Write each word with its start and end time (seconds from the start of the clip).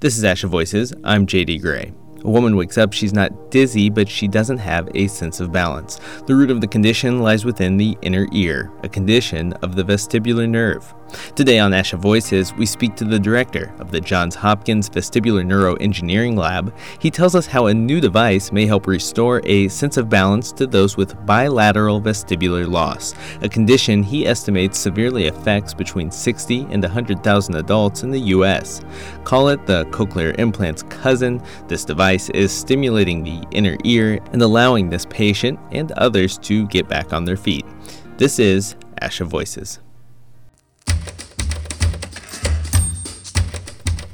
This 0.00 0.16
is 0.16 0.22
Asha 0.22 0.48
Voices. 0.48 0.94
I'm 1.02 1.26
JD 1.26 1.60
Gray. 1.60 1.92
A 2.22 2.30
woman 2.30 2.54
wakes 2.54 2.78
up, 2.78 2.92
she's 2.92 3.12
not 3.12 3.50
dizzy, 3.50 3.90
but 3.90 4.08
she 4.08 4.28
doesn't 4.28 4.58
have 4.58 4.88
a 4.94 5.08
sense 5.08 5.40
of 5.40 5.50
balance. 5.50 5.98
The 6.28 6.36
root 6.36 6.52
of 6.52 6.60
the 6.60 6.68
condition 6.68 7.20
lies 7.20 7.44
within 7.44 7.76
the 7.76 7.98
inner 8.02 8.28
ear, 8.30 8.70
a 8.84 8.88
condition 8.88 9.54
of 9.54 9.74
the 9.74 9.82
vestibular 9.82 10.48
nerve. 10.48 10.94
Today 11.34 11.58
on 11.58 11.72
Asha 11.72 11.98
Voices, 11.98 12.52
we 12.54 12.66
speak 12.66 12.96
to 12.96 13.04
the 13.04 13.18
director 13.18 13.72
of 13.78 13.90
the 13.90 14.00
Johns 14.00 14.34
Hopkins 14.34 14.90
Vestibular 14.90 15.44
Neuroengineering 15.44 16.36
Lab. 16.36 16.74
He 16.98 17.10
tells 17.10 17.34
us 17.34 17.46
how 17.46 17.66
a 17.66 17.74
new 17.74 18.00
device 18.00 18.52
may 18.52 18.66
help 18.66 18.86
restore 18.86 19.40
a 19.44 19.68
sense 19.68 19.96
of 19.96 20.08
balance 20.08 20.52
to 20.52 20.66
those 20.66 20.96
with 20.96 21.24
bilateral 21.26 22.00
vestibular 22.00 22.68
loss, 22.68 23.14
a 23.42 23.48
condition 23.48 24.02
he 24.02 24.26
estimates 24.26 24.78
severely 24.78 25.28
affects 25.28 25.74
between 25.74 26.10
60 26.10 26.66
and 26.70 26.82
100,000 26.82 27.54
adults 27.54 28.02
in 28.02 28.10
the 28.10 28.20
U.S. 28.20 28.80
Call 29.24 29.48
it 29.48 29.64
the 29.66 29.84
cochlear 29.86 30.36
implant's 30.36 30.82
cousin. 30.84 31.42
This 31.68 31.84
device 31.84 32.30
is 32.30 32.52
stimulating 32.52 33.22
the 33.22 33.46
inner 33.50 33.76
ear 33.84 34.18
and 34.32 34.42
allowing 34.42 34.90
this 34.90 35.06
patient 35.06 35.58
and 35.72 35.92
others 35.92 36.38
to 36.38 36.66
get 36.68 36.88
back 36.88 37.12
on 37.12 37.24
their 37.24 37.36
feet. 37.36 37.64
This 38.16 38.38
is 38.38 38.74
Asha 39.00 39.26
Voices. 39.26 39.78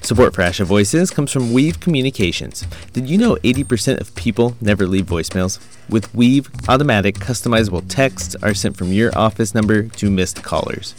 Support 0.04 0.34
for 0.34 0.42
Asha 0.42 0.66
Voices 0.66 1.10
comes 1.10 1.32
from 1.32 1.54
Weave 1.54 1.80
Communications. 1.80 2.66
Did 2.92 3.08
you 3.08 3.16
know 3.16 3.36
80% 3.36 4.02
of 4.02 4.14
people 4.14 4.54
never 4.60 4.86
leave 4.86 5.06
voicemails? 5.06 5.58
With 5.88 6.14
Weave, 6.14 6.50
automatic 6.68 7.14
customizable 7.14 7.82
texts 7.88 8.36
are 8.42 8.52
sent 8.52 8.76
from 8.76 8.92
your 8.92 9.16
office 9.16 9.54
number 9.54 9.84
to 9.84 10.10
missed 10.10 10.42
callers, 10.42 10.94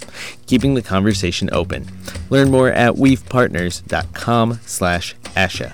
keeping 0.48 0.73
the 0.73 0.81
conversation 0.81 1.51
open. 1.51 1.87
Learn 2.31 2.49
more 2.49 2.70
at 2.70 2.95
weavepartners.com 2.95 4.59
slash 4.65 5.15
Asha. 5.35 5.73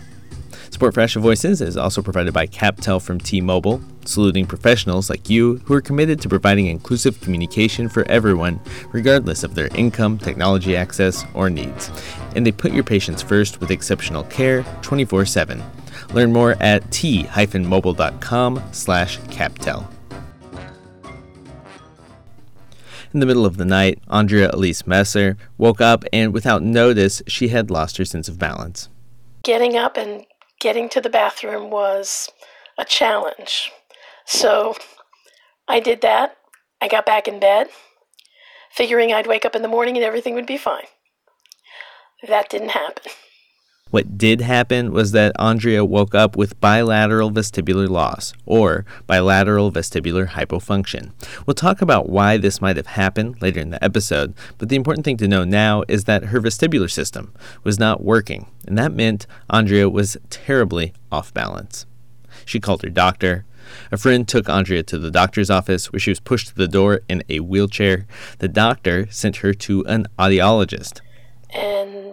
Support 0.82 0.96
for 0.96 1.02
Asha 1.02 1.22
Voices 1.22 1.62
is 1.62 1.78
also 1.78 2.02
provided 2.02 2.34
by 2.34 2.48
CapTel 2.48 3.04
from 3.04 3.20
T-Mobile, 3.20 3.80
saluting 4.04 4.48
professionals 4.48 5.12
like 5.12 5.30
you 5.30 5.58
who 5.58 5.76
are 5.76 5.80
committed 5.80 6.20
to 6.22 6.28
providing 6.28 6.66
inclusive 6.66 7.22
communication 7.22 7.88
for 7.88 8.04
everyone, 8.10 8.60
regardless 8.92 9.44
of 9.44 9.54
their 9.54 9.68
income, 9.76 10.18
technology 10.18 10.76
access, 10.76 11.24
or 11.36 11.52
needs. 11.52 11.92
And 12.36 12.44
they 12.44 12.52
put 12.52 12.72
your 12.72 12.84
patients 12.84 13.22
first 13.22 13.60
with 13.60 13.70
exceptional 13.70 14.24
care 14.24 14.64
24-7. 14.82 15.64
Learn 16.16 16.34
more 16.34 16.56
at 16.60 16.90
t-mobile.com 16.90 18.64
slash 18.72 19.20
captel. 19.20 19.88
In 23.14 23.20
the 23.20 23.28
middle 23.28 23.46
of 23.46 23.58
the 23.58 23.66
night, 23.66 24.00
Andrea 24.10 24.50
Elyse 24.50 24.88
Messer 24.88 25.38
woke 25.60 25.80
up 25.80 26.06
and 26.12 26.34
without 26.34 26.64
notice, 26.64 27.22
she 27.28 27.50
had 27.50 27.70
lost 27.70 27.98
her 27.98 28.06
sense 28.06 28.28
of 28.28 28.40
balance. 28.40 28.90
Getting 29.44 29.76
up 29.76 29.96
and 29.96 30.26
getting 30.62 30.88
to 30.88 31.02
the 31.02 31.10
bathroom 31.10 31.70
was 31.70 32.30
a 32.78 32.86
challenge. 32.86 33.72
So 34.26 34.76
I 35.68 35.82
did 35.82 36.02
that. 36.02 36.38
I 36.80 36.88
got 36.88 37.06
back 37.06 37.28
in 37.28 37.40
bed, 37.40 37.68
figuring 38.72 39.12
I'd 39.12 39.28
wake 39.28 39.46
up 39.46 39.56
in 39.56 39.62
the 39.62 39.68
morning 39.68 39.98
and 39.98 40.06
everything 40.06 40.36
would 40.36 40.48
be 40.48 40.58
fine. 40.58 40.86
That 42.28 42.50
didn't 42.50 42.70
happen. 42.70 43.12
What 43.92 44.18
did 44.18 44.42
happen 44.42 44.92
was 44.92 45.12
that 45.12 45.34
Andrea 45.38 45.84
woke 45.86 46.16
up 46.16 46.38
with 46.38 46.60
bilateral 46.62 47.30
vestibular 47.30 47.90
loss, 47.90 48.34
or 48.46 48.86
bilateral 49.06 49.72
vestibular 49.72 50.30
hypofunction. 50.30 51.12
We'll 51.46 51.54
talk 51.54 51.82
about 51.82 52.10
why 52.10 52.38
this 52.38 52.62
might 52.62 52.78
have 52.78 52.88
happened 52.88 53.42
later 53.42 53.60
in 53.60 53.70
the 53.70 53.84
episode, 53.84 54.34
but 54.58 54.70
the 54.70 54.78
important 54.78 55.04
thing 55.04 55.18
to 55.18 55.28
know 55.28 55.44
now 55.44 55.84
is 55.90 56.06
that 56.06 56.26
her 56.26 56.40
vestibular 56.40 56.90
system 56.90 57.34
was 57.64 57.78
not 57.78 58.02
working, 58.04 58.48
and 58.66 58.78
that 58.78 58.94
meant 58.94 59.28
Andrea 59.50 59.90
was 59.90 60.18
terribly 60.30 60.94
off 61.12 61.34
balance. 61.34 61.86
She 62.46 62.62
called 62.62 62.84
her 62.84 62.90
doctor. 62.90 63.46
A 63.92 63.98
friend 63.98 64.26
took 64.28 64.48
Andrea 64.48 64.84
to 64.84 64.98
the 64.98 65.12
doctor's 65.12 65.50
office 65.50 65.92
where 65.92 66.00
she 66.00 66.12
was 66.12 66.20
pushed 66.20 66.48
to 66.48 66.56
the 66.56 66.68
door 66.68 67.02
in 67.10 67.24
a 67.30 67.42
wheelchair. 67.42 68.08
The 68.40 68.48
doctor 68.48 69.08
sent 69.12 69.38
her 69.38 69.54
to 69.54 69.86
an 69.86 70.08
audiologist. 70.18 71.02
And 71.54 72.11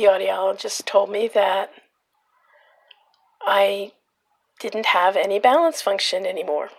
the 0.00 0.06
audiologist 0.06 0.86
told 0.86 1.10
me 1.10 1.28
that 1.34 1.70
I 3.42 3.92
didn't 4.58 4.86
have 4.86 5.14
any 5.14 5.38
balance 5.38 5.82
function 5.82 6.24
anymore. 6.24 6.70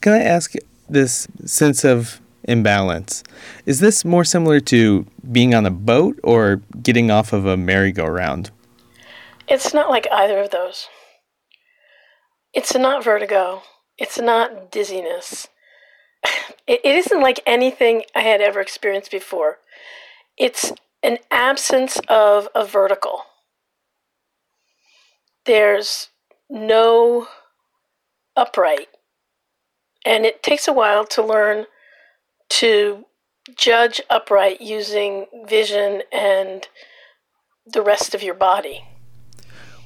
Can 0.00 0.14
I 0.14 0.22
ask 0.22 0.54
this 0.88 1.28
sense 1.44 1.84
of 1.84 2.20
imbalance? 2.44 3.22
Is 3.66 3.80
this 3.80 4.02
more 4.02 4.24
similar 4.24 4.60
to 4.60 5.06
being 5.30 5.54
on 5.54 5.66
a 5.66 5.70
boat 5.70 6.18
or 6.22 6.62
getting 6.82 7.10
off 7.10 7.34
of 7.34 7.44
a 7.44 7.56
merry-go-round? 7.56 8.50
It's 9.46 9.74
not 9.74 9.90
like 9.90 10.06
either 10.10 10.38
of 10.38 10.50
those. 10.50 10.88
It's 12.54 12.74
not 12.74 13.04
vertigo. 13.04 13.62
It's 13.98 14.18
not 14.18 14.72
dizziness. 14.72 15.48
It, 16.66 16.82
it 16.84 16.96
isn't 16.96 17.22
like 17.22 17.40
anything 17.46 18.02
I 18.14 18.20
had 18.20 18.42
ever 18.42 18.60
experienced 18.60 19.10
before. 19.10 19.56
It's 20.36 20.70
an 21.02 21.18
absence 21.30 21.98
of 22.08 22.48
a 22.54 22.64
vertical. 22.64 23.22
There's 25.44 26.08
no 26.50 27.28
upright. 28.36 28.88
And 30.04 30.24
it 30.24 30.42
takes 30.42 30.68
a 30.68 30.72
while 30.72 31.04
to 31.06 31.22
learn 31.22 31.66
to 32.50 33.04
judge 33.56 34.00
upright 34.10 34.60
using 34.60 35.26
vision 35.46 36.02
and 36.12 36.66
the 37.66 37.82
rest 37.82 38.14
of 38.14 38.22
your 38.22 38.34
body. 38.34 38.84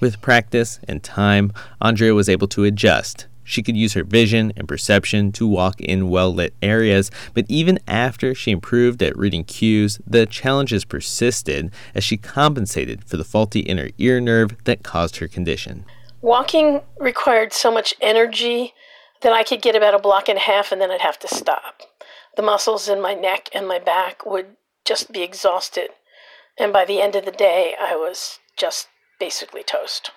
With 0.01 0.21
practice 0.21 0.81
and 0.89 1.03
time, 1.03 1.53
Andrea 1.81 2.15
was 2.15 2.29
able 2.29 2.49
to 2.49 2.65
adjust 2.65 3.27
she 3.45 3.63
could 3.63 3.77
use 3.77 3.95
her 3.95 4.05
vision 4.05 4.53
and 4.57 4.69
perception 4.69 5.33
to 5.33 5.47
walk 5.47 5.81
in 5.81 6.11
well 6.11 6.33
lit 6.33 6.55
areas, 6.63 7.11
but 7.35 7.45
even 7.49 7.79
after 7.87 8.35
she 8.35 8.51
improved 8.51 9.03
at 9.03 9.17
reading 9.17 9.45
cues, 9.45 10.01
the 10.07 10.27
challenges 10.27 10.85
persisted 10.85 11.71
as 11.95 12.05
she 12.05 12.17
compensated 12.17 13.05
for 13.05 13.17
the 13.17 13.25
faulty 13.25 13.61
inner 13.61 13.91
ear 13.99 14.21
nerve 14.21 14.57
that 14.65 14.83
caused 14.83 15.17
her 15.17 15.29
condition. 15.29 15.85
Walking 16.21 16.83
required 17.01 17.53
so 17.53 17.71
much 17.71 17.95
energy 18.01 18.75
that 19.23 19.33
I 19.33 19.43
could 19.43 19.63
get 19.63 19.77
about 19.77 19.95
a 19.95 19.99
block 19.99 20.29
and 20.29 20.39
a 20.39 20.43
half 20.43 20.73
and 20.73 20.81
then 20.81 20.91
I'd 20.91 21.01
have 21.01 21.19
to 21.21 21.29
stop. 21.29 21.83
The 22.37 22.43
muscles 22.43 22.89
in 22.89 23.01
my 23.01 23.15
neck 23.15 23.49
and 23.55 23.67
my 23.67 23.79
back 23.79 24.25
would 24.25 24.57
just 24.85 25.13
be 25.13 25.23
exhausted. 25.23 25.91
And 26.59 26.73
by 26.73 26.85
the 26.85 27.01
end 27.01 27.15
of 27.15 27.25
the 27.25 27.31
day, 27.31 27.75
I 27.81 27.97
was 27.97 28.39
just 28.57 28.89
basically 29.19 29.63
toast. 29.63 30.11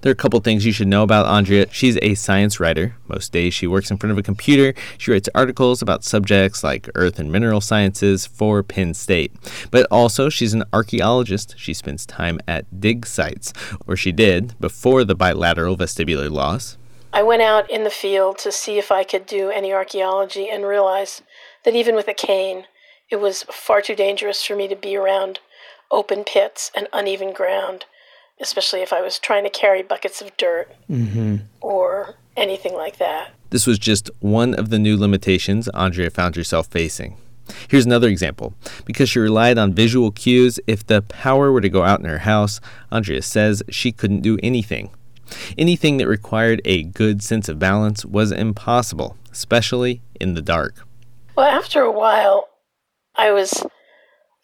There 0.00 0.10
are 0.10 0.12
a 0.12 0.16
couple 0.16 0.38
things 0.38 0.64
you 0.64 0.70
should 0.70 0.86
know 0.86 1.02
about 1.02 1.26
Andrea. 1.26 1.66
She's 1.72 1.98
a 2.02 2.14
science 2.14 2.60
writer. 2.60 2.94
Most 3.08 3.32
days 3.32 3.52
she 3.52 3.66
works 3.66 3.90
in 3.90 3.96
front 3.96 4.12
of 4.12 4.18
a 4.18 4.22
computer. 4.22 4.72
She 4.96 5.10
writes 5.10 5.28
articles 5.34 5.82
about 5.82 6.04
subjects 6.04 6.62
like 6.62 6.88
earth 6.94 7.18
and 7.18 7.32
mineral 7.32 7.60
sciences 7.60 8.24
for 8.24 8.62
Penn 8.62 8.94
State. 8.94 9.32
But 9.72 9.86
also, 9.90 10.28
she's 10.28 10.54
an 10.54 10.62
archaeologist. 10.72 11.56
She 11.58 11.74
spends 11.74 12.06
time 12.06 12.38
at 12.46 12.80
dig 12.80 13.06
sites, 13.06 13.52
or 13.88 13.96
she 13.96 14.12
did 14.12 14.54
before 14.60 15.02
the 15.02 15.16
bilateral 15.16 15.76
vestibular 15.76 16.30
loss. 16.30 16.78
I 17.12 17.24
went 17.24 17.42
out 17.42 17.68
in 17.68 17.82
the 17.82 17.90
field 17.90 18.38
to 18.38 18.52
see 18.52 18.78
if 18.78 18.92
I 18.92 19.02
could 19.02 19.26
do 19.26 19.50
any 19.50 19.72
archaeology 19.72 20.48
and 20.48 20.64
realized 20.64 21.22
that 21.64 21.74
even 21.74 21.96
with 21.96 22.06
a 22.06 22.14
cane, 22.14 22.66
it 23.10 23.16
was 23.16 23.42
far 23.44 23.82
too 23.82 23.96
dangerous 23.96 24.44
for 24.44 24.54
me 24.54 24.68
to 24.68 24.76
be 24.76 24.96
around 24.96 25.40
open 25.90 26.22
pits 26.22 26.70
and 26.76 26.86
uneven 26.92 27.32
ground 27.32 27.86
especially 28.40 28.80
if 28.80 28.92
I 28.92 29.00
was 29.00 29.18
trying 29.18 29.44
to 29.44 29.50
carry 29.50 29.82
buckets 29.82 30.20
of 30.20 30.36
dirt 30.36 30.72
mm-hmm. 30.90 31.36
or 31.60 32.14
anything 32.36 32.74
like 32.74 32.98
that. 32.98 33.32
This 33.50 33.66
was 33.66 33.78
just 33.78 34.10
one 34.20 34.54
of 34.54 34.70
the 34.70 34.78
new 34.78 34.96
limitations 34.96 35.68
Andrea 35.68 36.10
found 36.10 36.36
herself 36.36 36.66
facing. 36.68 37.16
Here's 37.68 37.86
another 37.86 38.08
example. 38.08 38.54
Because 38.84 39.08
she 39.08 39.18
relied 39.18 39.58
on 39.58 39.72
visual 39.72 40.10
cues, 40.10 40.60
if 40.66 40.86
the 40.86 41.02
power 41.02 41.50
were 41.50 41.60
to 41.60 41.68
go 41.68 41.82
out 41.82 42.00
in 42.00 42.06
her 42.06 42.18
house, 42.18 42.60
Andrea 42.90 43.22
says 43.22 43.62
she 43.70 43.90
couldn't 43.90 44.20
do 44.20 44.38
anything. 44.42 44.90
Anything 45.56 45.96
that 45.98 46.08
required 46.08 46.60
a 46.64 46.84
good 46.84 47.22
sense 47.22 47.48
of 47.48 47.58
balance 47.58 48.04
was 48.04 48.32
impossible, 48.32 49.16
especially 49.32 50.00
in 50.20 50.34
the 50.34 50.42
dark. 50.42 50.86
Well, 51.36 51.48
after 51.48 51.82
a 51.82 51.92
while, 51.92 52.48
I 53.14 53.32
was 53.32 53.64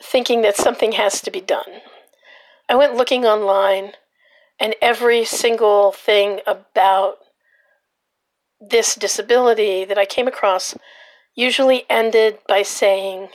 thinking 0.03 0.43
that 0.43 0.57
something 0.57 0.93
has 0.93 1.21
to 1.23 1.31
be 1.31 1.41
done. 1.41 1.81
I 2.69 2.75
went 2.77 2.95
looking 2.95 3.25
online, 3.25 3.93
and 4.59 4.75
every 4.81 5.25
single 5.25 5.93
thing 5.93 6.41
about 6.47 7.19
this 8.61 8.95
disability 8.95 9.85
that 9.85 9.99
I 9.99 10.07
came 10.07 10.27
across 10.27 10.75
usually 11.35 11.85
ended 11.91 12.39
by 12.49 12.63
saying 12.63 13.29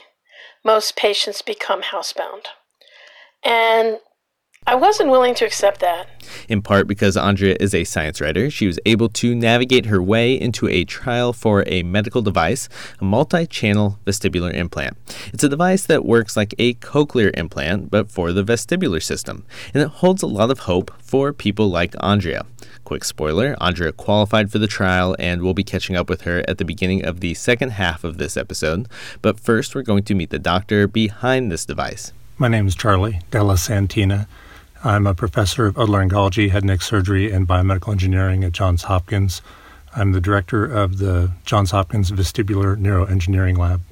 most 0.64 0.96
patients 0.96 1.42
become 1.42 1.82
housebound. 1.82 2.46
And 3.44 3.98
I 4.70 4.76
wasn't 4.76 5.10
willing 5.10 5.34
to 5.34 5.44
accept 5.44 5.80
that. 5.80 6.08
In 6.48 6.62
part 6.62 6.86
because 6.86 7.16
Andrea 7.16 7.56
is 7.58 7.74
a 7.74 7.82
science 7.82 8.20
writer, 8.20 8.50
she 8.50 8.68
was 8.68 8.78
able 8.86 9.08
to 9.08 9.34
navigate 9.34 9.86
her 9.86 10.00
way 10.00 10.40
into 10.40 10.68
a 10.68 10.84
trial 10.84 11.32
for 11.32 11.64
a 11.66 11.82
medical 11.82 12.22
device, 12.22 12.68
a 13.00 13.04
multi 13.04 13.46
channel 13.46 13.98
vestibular 14.06 14.54
implant. 14.54 14.96
It's 15.32 15.42
a 15.42 15.48
device 15.48 15.86
that 15.86 16.04
works 16.04 16.36
like 16.36 16.54
a 16.56 16.74
cochlear 16.74 17.36
implant, 17.36 17.90
but 17.90 18.12
for 18.12 18.32
the 18.32 18.44
vestibular 18.44 19.02
system, 19.02 19.44
and 19.74 19.82
it 19.82 19.88
holds 19.88 20.22
a 20.22 20.28
lot 20.28 20.52
of 20.52 20.60
hope 20.60 20.92
for 21.02 21.32
people 21.32 21.68
like 21.68 21.96
Andrea. 21.98 22.46
Quick 22.84 23.02
spoiler 23.02 23.56
Andrea 23.60 23.90
qualified 23.90 24.52
for 24.52 24.60
the 24.60 24.68
trial, 24.68 25.16
and 25.18 25.42
we'll 25.42 25.52
be 25.52 25.64
catching 25.64 25.96
up 25.96 26.08
with 26.08 26.20
her 26.20 26.44
at 26.46 26.58
the 26.58 26.64
beginning 26.64 27.04
of 27.04 27.18
the 27.18 27.34
second 27.34 27.70
half 27.70 28.04
of 28.04 28.18
this 28.18 28.36
episode. 28.36 28.86
But 29.20 29.40
first, 29.40 29.74
we're 29.74 29.82
going 29.82 30.04
to 30.04 30.14
meet 30.14 30.30
the 30.30 30.38
doctor 30.38 30.86
behind 30.86 31.50
this 31.50 31.66
device. 31.66 32.12
My 32.38 32.46
name 32.46 32.68
is 32.68 32.76
Charlie 32.76 33.20
Della 33.32 33.58
Santina. 33.58 34.28
I'm 34.82 35.06
a 35.06 35.14
professor 35.14 35.66
of 35.66 35.74
otolaryngology, 35.74 36.48
head 36.48 36.62
and 36.62 36.68
neck 36.68 36.80
surgery, 36.80 37.30
and 37.30 37.46
biomedical 37.46 37.92
engineering 37.92 38.44
at 38.44 38.52
Johns 38.52 38.84
Hopkins. 38.84 39.42
I'm 39.94 40.12
the 40.12 40.22
director 40.22 40.64
of 40.64 40.96
the 40.96 41.32
Johns 41.44 41.72
Hopkins 41.72 42.10
Vestibular 42.10 42.78
Neuroengineering 42.78 43.58
Lab. 43.58 43.82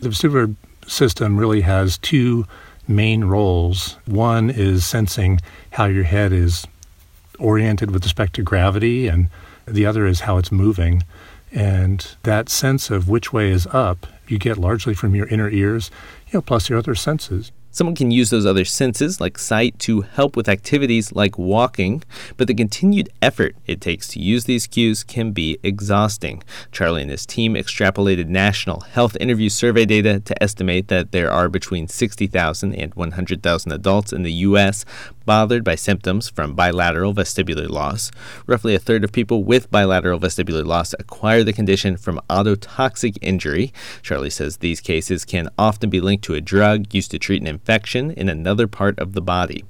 The 0.00 0.10
vestibular 0.10 0.54
system 0.86 1.36
really 1.36 1.62
has 1.62 1.98
two 1.98 2.46
main 2.86 3.24
roles. 3.24 3.96
One 4.06 4.48
is 4.48 4.84
sensing 4.84 5.40
how 5.72 5.86
your 5.86 6.04
head 6.04 6.32
is 6.32 6.68
oriented 7.40 7.90
with 7.90 8.04
respect 8.04 8.34
to 8.34 8.42
gravity, 8.42 9.08
and 9.08 9.28
the 9.66 9.86
other 9.86 10.06
is 10.06 10.20
how 10.20 10.38
it's 10.38 10.52
moving. 10.52 11.02
And 11.50 12.06
that 12.22 12.48
sense 12.48 12.90
of 12.90 13.08
which 13.08 13.32
way 13.32 13.50
is 13.50 13.66
up, 13.72 14.06
you 14.28 14.38
get 14.38 14.56
largely 14.56 14.94
from 14.94 15.16
your 15.16 15.26
inner 15.26 15.50
ears, 15.50 15.90
you 16.28 16.34
know, 16.34 16.42
plus 16.42 16.68
your 16.68 16.78
other 16.78 16.94
senses. 16.94 17.50
Someone 17.74 17.96
can 17.96 18.12
use 18.12 18.30
those 18.30 18.46
other 18.46 18.64
senses, 18.64 19.20
like 19.20 19.36
sight, 19.36 19.76
to 19.80 20.02
help 20.02 20.36
with 20.36 20.48
activities 20.48 21.10
like 21.10 21.36
walking, 21.36 22.04
but 22.36 22.46
the 22.46 22.54
continued 22.54 23.08
effort 23.20 23.56
it 23.66 23.80
takes 23.80 24.06
to 24.06 24.20
use 24.20 24.44
these 24.44 24.68
cues 24.68 25.02
can 25.02 25.32
be 25.32 25.58
exhausting. 25.64 26.44
Charlie 26.70 27.02
and 27.02 27.10
his 27.10 27.26
team 27.26 27.54
extrapolated 27.54 28.28
national 28.28 28.82
health 28.82 29.16
interview 29.18 29.48
survey 29.48 29.84
data 29.86 30.20
to 30.20 30.40
estimate 30.40 30.86
that 30.86 31.10
there 31.10 31.32
are 31.32 31.48
between 31.48 31.88
60,000 31.88 32.72
and 32.76 32.94
100,000 32.94 33.72
adults 33.72 34.12
in 34.12 34.22
the 34.22 34.32
U.S 34.32 34.84
bothered 35.24 35.64
by 35.64 35.74
symptoms 35.74 36.28
from 36.28 36.54
bilateral 36.54 37.14
vestibular 37.14 37.68
loss. 37.68 38.10
Roughly 38.46 38.74
a 38.74 38.78
third 38.78 39.04
of 39.04 39.12
people 39.12 39.44
with 39.44 39.70
bilateral 39.70 40.20
vestibular 40.20 40.64
loss 40.64 40.94
acquire 40.98 41.44
the 41.44 41.52
condition 41.52 41.96
from 41.96 42.20
ototoxic 42.28 43.18
injury. 43.20 43.72
Charlie 44.02 44.30
says 44.30 44.58
these 44.58 44.80
cases 44.80 45.24
can 45.24 45.48
often 45.58 45.90
be 45.90 46.00
linked 46.00 46.24
to 46.24 46.34
a 46.34 46.40
drug 46.40 46.92
used 46.92 47.10
to 47.10 47.18
treat 47.18 47.42
an 47.42 47.48
infection 47.64 48.10
in 48.10 48.28
another 48.28 48.66
part 48.66 48.98
of 48.98 49.14
the 49.14 49.22
body. 49.22 49.64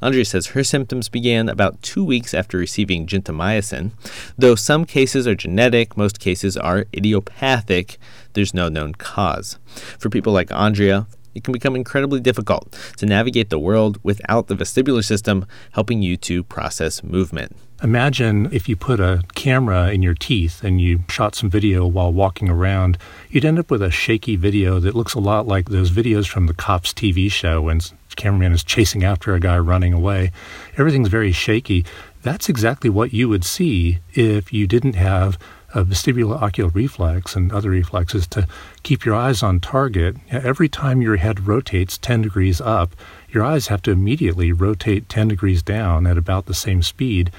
Andrea 0.00 0.24
says 0.24 0.48
her 0.48 0.62
symptoms 0.62 1.08
began 1.08 1.48
about 1.48 1.82
two 1.82 2.04
weeks 2.04 2.32
after 2.32 2.56
receiving 2.56 3.08
gentamicin. 3.08 3.90
Though 4.38 4.54
some 4.54 4.84
cases 4.84 5.26
are 5.26 5.34
genetic, 5.34 5.96
most 5.96 6.20
cases 6.20 6.56
are 6.56 6.86
idiopathic. 6.94 7.98
There's 8.34 8.54
no 8.54 8.68
known 8.68 8.94
cause. 8.94 9.58
For 9.98 10.08
people 10.08 10.32
like 10.32 10.52
Andrea, 10.52 11.08
it 11.34 11.44
can 11.44 11.52
become 11.52 11.76
incredibly 11.76 12.20
difficult 12.20 12.76
to 12.96 13.06
navigate 13.06 13.50
the 13.50 13.58
world 13.58 13.98
without 14.02 14.48
the 14.48 14.54
vestibular 14.54 15.04
system 15.04 15.46
helping 15.72 16.02
you 16.02 16.16
to 16.16 16.42
process 16.44 17.02
movement. 17.02 17.56
Imagine 17.82 18.52
if 18.52 18.68
you 18.68 18.76
put 18.76 19.00
a 19.00 19.22
camera 19.34 19.90
in 19.90 20.02
your 20.02 20.12
teeth 20.12 20.62
and 20.62 20.80
you 20.80 21.00
shot 21.08 21.34
some 21.34 21.48
video 21.48 21.86
while 21.86 22.12
walking 22.12 22.50
around, 22.50 22.98
you'd 23.30 23.44
end 23.44 23.58
up 23.58 23.70
with 23.70 23.80
a 23.80 23.90
shaky 23.90 24.36
video 24.36 24.78
that 24.80 24.94
looks 24.94 25.14
a 25.14 25.20
lot 25.20 25.46
like 25.46 25.70
those 25.70 25.90
videos 25.90 26.26
from 26.26 26.46
the 26.46 26.52
cops 26.52 26.92
TV 26.92 27.30
show 27.30 27.62
when 27.62 27.78
the 27.78 28.16
cameraman 28.16 28.52
is 28.52 28.62
chasing 28.62 29.02
after 29.02 29.34
a 29.34 29.40
guy 29.40 29.58
running 29.58 29.94
away. 29.94 30.30
Everything's 30.76 31.08
very 31.08 31.32
shaky. 31.32 31.86
That's 32.22 32.50
exactly 32.50 32.90
what 32.90 33.14
you 33.14 33.30
would 33.30 33.44
see 33.44 34.00
if 34.12 34.52
you 34.52 34.66
didn't 34.66 34.96
have 34.96 35.38
a 35.74 35.84
vestibular 35.84 36.40
ocular 36.40 36.70
reflex 36.70 37.36
and 37.36 37.52
other 37.52 37.70
reflexes 37.70 38.26
to 38.28 38.46
keep 38.82 39.04
your 39.04 39.14
eyes 39.14 39.42
on 39.42 39.60
target. 39.60 40.16
Every 40.30 40.68
time 40.68 41.02
your 41.02 41.16
head 41.16 41.46
rotates 41.46 41.98
10 41.98 42.22
degrees 42.22 42.60
up, 42.60 42.94
your 43.28 43.44
eyes 43.44 43.68
have 43.68 43.82
to 43.82 43.90
immediately 43.90 44.52
rotate 44.52 45.08
10 45.08 45.28
degrees 45.28 45.62
down 45.62 46.06
at 46.06 46.18
about 46.18 46.46
the 46.46 46.54
same 46.54 46.82
speed 46.82 47.30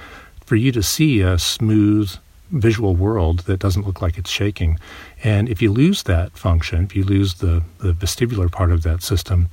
for 0.45 0.55
you 0.55 0.71
to 0.71 0.83
see 0.83 1.21
a 1.21 1.37
smooth 1.37 2.15
visual 2.51 2.95
world 2.95 3.39
that 3.41 3.59
doesn't 3.59 3.85
look 3.85 4.01
like 4.01 4.17
it's 4.17 4.29
shaking. 4.29 4.77
And 5.23 5.47
if 5.47 5.61
you 5.61 5.71
lose 5.71 6.03
that 6.03 6.37
function, 6.37 6.83
if 6.83 6.95
you 6.95 7.03
lose 7.03 7.35
the, 7.35 7.63
the 7.79 7.93
vestibular 7.93 8.51
part 8.51 8.71
of 8.71 8.83
that 8.83 9.01
system, 9.01 9.49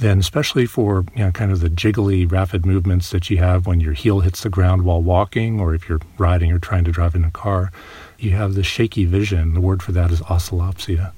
then 0.00 0.18
especially 0.18 0.66
for 0.66 1.04
you 1.14 1.24
know 1.24 1.30
kind 1.30 1.52
of 1.52 1.60
the 1.60 1.68
jiggly 1.68 2.30
rapid 2.30 2.64
movements 2.64 3.10
that 3.10 3.28
you 3.30 3.36
have 3.36 3.66
when 3.66 3.80
your 3.80 3.92
heel 3.92 4.20
hits 4.20 4.42
the 4.42 4.48
ground 4.48 4.82
while 4.82 5.02
walking 5.02 5.60
or 5.60 5.74
if 5.74 5.88
you're 5.88 6.00
riding 6.16 6.50
or 6.50 6.58
trying 6.58 6.84
to 6.84 6.90
drive 6.90 7.14
in 7.14 7.22
a 7.22 7.30
car 7.30 7.70
you 8.22 8.32
have 8.32 8.54
the 8.54 8.62
shaky 8.62 9.04
vision. 9.04 9.54
The 9.54 9.60
word 9.60 9.82
for 9.82 9.92
that 9.92 10.10
is 10.10 10.20
oscillopsia. 10.22 11.12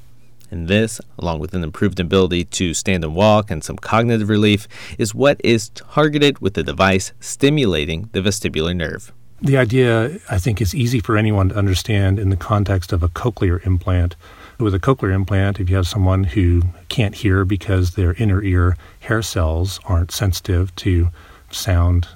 And 0.51 0.69
this, 0.69 1.01
along 1.19 1.41
with 1.41 1.55
an 1.55 1.65
improved 1.65 1.99
ability 1.99 2.45
to 2.45 2.75
stand 2.75 3.05
and 3.05 3.15
walk 3.15 3.51
and 3.51 3.65
some 3.65 3.77
cognitive 3.77 4.29
relief, 4.29 4.69
is 4.99 5.15
what 5.15 5.41
is 5.43 5.71
targeted 5.71 6.41
with 6.41 6.55
the 6.55 6.63
device 6.63 7.13
stimulating 7.21 8.11
the 8.13 8.21
vestibular 8.21 8.77
nerve. 8.77 9.13
The 9.41 9.57
idea, 9.57 10.19
I 10.31 10.39
think, 10.39 10.61
is 10.61 10.75
easy 10.75 11.01
for 11.01 11.17
anyone 11.17 11.49
to 11.49 11.57
understand 11.57 12.19
in 12.19 12.29
the 12.29 12.37
context 12.37 12.93
of 12.93 13.03
a 13.03 13.09
cochlear 13.09 13.67
implant. 13.67 14.15
With 14.59 14.75
a 14.75 14.79
cochlear 14.79 15.13
implant, 15.13 15.59
if 15.59 15.71
you 15.71 15.77
have 15.77 15.89
someone 15.89 16.25
who 16.25 16.63
can't 16.89 17.15
hear 17.15 17.45
because 17.45 17.93
their 17.93 18.13
inner 18.15 18.43
ear 18.43 18.77
hair 19.01 19.23
cells 19.23 19.81
aren't 19.87 20.13
sensitive 20.13 20.77
to 20.77 21.09
sound 21.51 22.09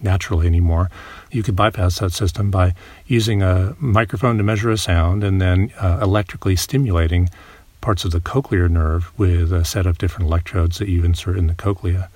naturally 0.00 0.46
anymore, 0.46 0.90
you 1.30 1.42
could 1.42 1.56
bypass 1.56 1.98
that 1.98 2.12
system 2.12 2.50
by 2.50 2.74
using 3.10 3.42
a 3.42 3.74
microphone 3.80 4.38
to 4.38 4.44
measure 4.44 4.70
a 4.70 4.78
sound 4.78 5.24
and 5.24 5.40
then 5.40 5.72
uh, 5.80 5.98
electrically 6.00 6.54
stimulating 6.54 7.28
parts 7.80 8.04
of 8.04 8.12
the 8.12 8.20
cochlear 8.20 8.70
nerve 8.70 9.10
with 9.18 9.52
a 9.52 9.64
set 9.64 9.84
of 9.84 9.98
different 9.98 10.28
electrodes 10.28 10.78
that 10.78 10.88
you 10.88 11.04
insert 11.04 11.36
in 11.36 11.48
the 11.48 11.54
cochlea. 11.54 12.08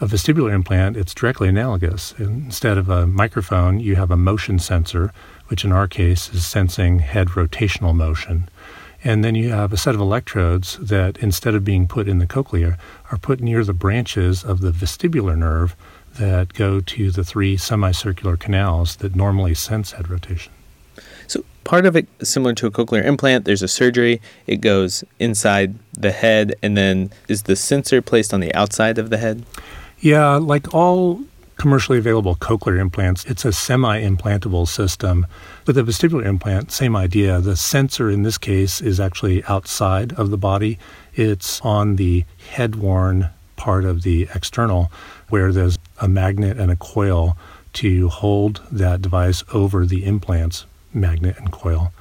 A 0.00 0.06
vestibular 0.06 0.54
implant, 0.54 0.96
it's 0.96 1.12
directly 1.12 1.48
analogous. 1.48 2.14
Instead 2.18 2.78
of 2.78 2.88
a 2.88 3.04
microphone, 3.04 3.80
you 3.80 3.96
have 3.96 4.12
a 4.12 4.16
motion 4.16 4.60
sensor, 4.60 5.12
which 5.48 5.64
in 5.64 5.72
our 5.72 5.88
case 5.88 6.32
is 6.32 6.46
sensing 6.46 7.00
head 7.00 7.28
rotational 7.28 7.94
motion. 7.94 8.48
And 9.02 9.24
then 9.24 9.34
you 9.34 9.50
have 9.50 9.72
a 9.72 9.76
set 9.76 9.96
of 9.96 10.00
electrodes 10.00 10.78
that, 10.78 11.16
instead 11.18 11.56
of 11.56 11.64
being 11.64 11.88
put 11.88 12.06
in 12.06 12.18
the 12.18 12.26
cochlea, 12.26 12.78
are 13.10 13.18
put 13.18 13.40
near 13.40 13.64
the 13.64 13.72
branches 13.72 14.44
of 14.44 14.60
the 14.60 14.70
vestibular 14.70 15.36
nerve 15.36 15.74
that 16.16 16.52
go 16.54 16.80
to 16.80 17.10
the 17.10 17.24
three 17.24 17.56
semicircular 17.56 18.36
canals 18.36 18.96
that 18.96 19.14
normally 19.14 19.54
sense 19.54 19.92
head 19.92 20.08
rotation. 20.08 20.52
So 21.26 21.44
part 21.64 21.86
of 21.86 21.94
it 21.94 22.08
similar 22.22 22.54
to 22.54 22.66
a 22.66 22.70
cochlear 22.70 23.04
implant, 23.04 23.44
there's 23.44 23.62
a 23.62 23.68
surgery, 23.68 24.20
it 24.46 24.60
goes 24.60 25.04
inside 25.18 25.74
the 25.92 26.10
head 26.10 26.54
and 26.62 26.76
then 26.76 27.10
is 27.28 27.42
the 27.42 27.56
sensor 27.56 28.00
placed 28.02 28.32
on 28.32 28.40
the 28.40 28.54
outside 28.54 28.98
of 28.98 29.10
the 29.10 29.18
head? 29.18 29.44
Yeah, 30.00 30.36
like 30.36 30.74
all 30.74 31.20
commercially 31.56 31.98
available 31.98 32.36
cochlear 32.36 32.78
implants, 32.78 33.24
it's 33.24 33.44
a 33.44 33.52
semi-implantable 33.52 34.66
system. 34.66 35.26
With 35.66 35.76
a 35.76 35.82
vestibular 35.82 36.24
implant, 36.24 36.70
same 36.70 36.96
idea. 36.96 37.40
The 37.40 37.56
sensor 37.56 38.08
in 38.08 38.22
this 38.22 38.38
case 38.38 38.80
is 38.80 39.00
actually 39.00 39.44
outside 39.44 40.12
of 40.14 40.30
the 40.30 40.38
body. 40.38 40.78
It's 41.14 41.60
on 41.62 41.96
the 41.96 42.24
head-worn 42.50 43.30
part 43.56 43.84
of 43.84 44.02
the 44.02 44.28
external 44.34 44.90
where 45.28 45.52
there's 45.52 45.76
a 46.00 46.08
magnet 46.08 46.58
and 46.58 46.70
a 46.70 46.76
coil 46.76 47.36
to 47.74 48.08
hold 48.08 48.62
that 48.70 49.02
device 49.02 49.44
over 49.52 49.84
the 49.86 50.04
implant's 50.04 50.66
magnet 50.92 51.36
and 51.38 51.52
coil. 51.52 51.92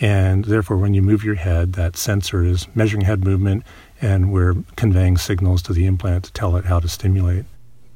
And 0.00 0.44
therefore, 0.46 0.78
when 0.78 0.94
you 0.94 1.02
move 1.02 1.24
your 1.24 1.36
head, 1.36 1.74
that 1.74 1.96
sensor 1.96 2.44
is 2.44 2.66
measuring 2.74 3.04
head 3.04 3.24
movement, 3.24 3.64
and 4.00 4.32
we're 4.32 4.56
conveying 4.76 5.16
signals 5.16 5.62
to 5.62 5.72
the 5.72 5.86
implant 5.86 6.24
to 6.24 6.32
tell 6.32 6.56
it 6.56 6.64
how 6.64 6.80
to 6.80 6.88
stimulate. 6.88 7.44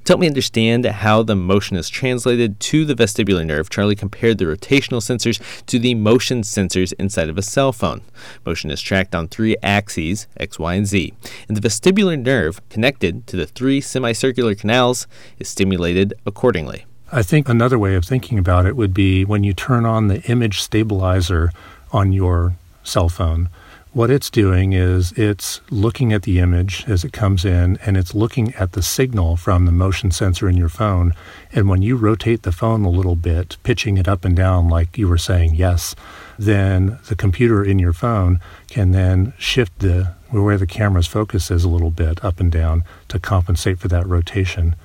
To 0.06 0.12
help 0.12 0.20
me 0.20 0.28
understand 0.28 0.84
how 0.84 1.24
the 1.24 1.34
motion 1.34 1.76
is 1.76 1.88
translated 1.88 2.60
to 2.60 2.84
the 2.84 2.94
vestibular 2.94 3.44
nerve, 3.44 3.68
Charlie 3.68 3.96
compared 3.96 4.38
the 4.38 4.44
rotational 4.44 5.02
sensors 5.02 5.42
to 5.66 5.80
the 5.80 5.96
motion 5.96 6.42
sensors 6.42 6.92
inside 6.96 7.28
of 7.28 7.36
a 7.36 7.42
cell 7.42 7.72
phone. 7.72 8.02
Motion 8.44 8.70
is 8.70 8.80
tracked 8.80 9.16
on 9.16 9.26
three 9.26 9.56
axes, 9.64 10.28
X, 10.36 10.60
Y, 10.60 10.74
and 10.74 10.86
Z, 10.86 11.12
and 11.48 11.56
the 11.56 11.68
vestibular 11.68 12.16
nerve, 12.16 12.60
connected 12.68 13.26
to 13.26 13.36
the 13.36 13.48
three 13.48 13.80
semicircular 13.80 14.54
canals, 14.54 15.08
is 15.40 15.48
stimulated 15.48 16.14
accordingly. 16.24 16.86
I 17.10 17.24
think 17.24 17.48
another 17.48 17.76
way 17.76 17.96
of 17.96 18.04
thinking 18.04 18.38
about 18.38 18.64
it 18.64 18.76
would 18.76 18.94
be 18.94 19.24
when 19.24 19.42
you 19.42 19.54
turn 19.54 19.84
on 19.84 20.06
the 20.06 20.22
image 20.30 20.60
stabilizer 20.60 21.50
on 21.90 22.12
your 22.12 22.54
cell 22.84 23.08
phone 23.08 23.48
what 23.96 24.10
it's 24.10 24.28
doing 24.28 24.74
is 24.74 25.12
it's 25.12 25.62
looking 25.70 26.12
at 26.12 26.24
the 26.24 26.38
image 26.38 26.84
as 26.86 27.02
it 27.02 27.14
comes 27.14 27.46
in 27.46 27.78
and 27.78 27.96
it's 27.96 28.14
looking 28.14 28.52
at 28.56 28.72
the 28.72 28.82
signal 28.82 29.38
from 29.38 29.64
the 29.64 29.72
motion 29.72 30.10
sensor 30.10 30.50
in 30.50 30.54
your 30.54 30.68
phone. 30.68 31.14
And 31.50 31.66
when 31.66 31.80
you 31.80 31.96
rotate 31.96 32.42
the 32.42 32.52
phone 32.52 32.84
a 32.84 32.90
little 32.90 33.16
bit, 33.16 33.56
pitching 33.62 33.96
it 33.96 34.06
up 34.06 34.26
and 34.26 34.36
down, 34.36 34.68
like 34.68 34.98
you 34.98 35.08
were 35.08 35.16
saying, 35.16 35.54
yes, 35.54 35.96
then 36.38 36.98
the 37.08 37.16
computer 37.16 37.64
in 37.64 37.78
your 37.78 37.94
phone 37.94 38.38
can 38.68 38.90
then 38.90 39.32
shift 39.38 39.78
the 39.78 40.14
where 40.28 40.58
the 40.58 40.66
camera's 40.66 41.06
focus 41.06 41.50
is 41.50 41.64
a 41.64 41.68
little 41.70 41.90
bit 41.90 42.22
up 42.22 42.38
and 42.38 42.52
down 42.52 42.84
to 43.08 43.18
compensate 43.18 43.78
for 43.78 43.88
that 43.88 44.06
rotation. 44.06 44.76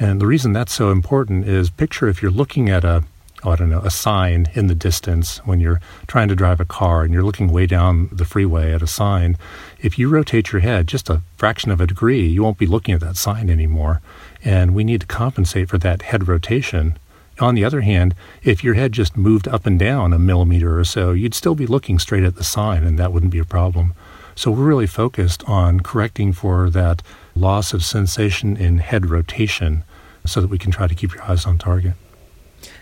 And 0.00 0.22
the 0.22 0.26
reason 0.26 0.54
that's 0.54 0.72
so 0.72 0.90
important 0.90 1.46
is 1.46 1.68
picture 1.68 2.08
if 2.08 2.22
you're 2.22 2.30
looking 2.30 2.70
at 2.70 2.82
a 2.82 3.04
oh, 3.44 3.50
I 3.50 3.56
don't 3.56 3.70
know, 3.70 3.80
a 3.80 3.90
sign 3.90 4.48
in 4.54 4.68
the 4.68 4.74
distance 4.74 5.38
when 5.38 5.60
you're 5.60 5.80
trying 6.06 6.28
to 6.28 6.34
drive 6.34 6.60
a 6.60 6.64
car 6.64 7.02
and 7.02 7.12
you're 7.12 7.22
looking 7.22 7.52
way 7.52 7.66
down 7.66 8.08
the 8.10 8.24
freeway 8.24 8.72
at 8.72 8.82
a 8.82 8.86
sign, 8.86 9.36
if 9.80 9.98
you 9.98 10.08
rotate 10.08 10.52
your 10.52 10.60
head 10.60 10.86
just 10.86 11.10
a 11.10 11.20
fraction 11.36 11.70
of 11.70 11.80
a 11.80 11.86
degree, 11.86 12.26
you 12.26 12.42
won't 12.42 12.58
be 12.58 12.66
looking 12.66 12.94
at 12.94 13.00
that 13.00 13.16
sign 13.16 13.50
anymore. 13.50 14.00
And 14.42 14.74
we 14.74 14.84
need 14.84 15.02
to 15.02 15.06
compensate 15.06 15.68
for 15.68 15.78
that 15.78 16.02
head 16.02 16.26
rotation. 16.26 16.98
On 17.40 17.54
the 17.54 17.64
other 17.64 17.82
hand, 17.82 18.14
if 18.42 18.62
your 18.62 18.74
head 18.74 18.92
just 18.92 19.16
moved 19.16 19.48
up 19.48 19.66
and 19.66 19.78
down 19.78 20.12
a 20.12 20.18
millimeter 20.18 20.78
or 20.78 20.84
so, 20.84 21.12
you'd 21.12 21.34
still 21.34 21.54
be 21.54 21.66
looking 21.66 21.98
straight 21.98 22.24
at 22.24 22.36
the 22.36 22.44
sign 22.44 22.84
and 22.84 22.98
that 22.98 23.12
wouldn't 23.12 23.32
be 23.32 23.38
a 23.38 23.44
problem. 23.44 23.94
So 24.36 24.50
we're 24.50 24.64
really 24.64 24.86
focused 24.86 25.42
on 25.46 25.80
correcting 25.80 26.32
for 26.32 26.70
that 26.70 27.02
loss 27.34 27.72
of 27.72 27.84
sensation 27.84 28.56
in 28.56 28.78
head 28.78 29.10
rotation 29.10 29.84
so 30.26 30.40
that 30.40 30.50
we 30.50 30.58
can 30.58 30.70
try 30.70 30.86
to 30.86 30.94
keep 30.94 31.12
your 31.12 31.22
eyes 31.24 31.44
on 31.44 31.58
target. 31.58 31.94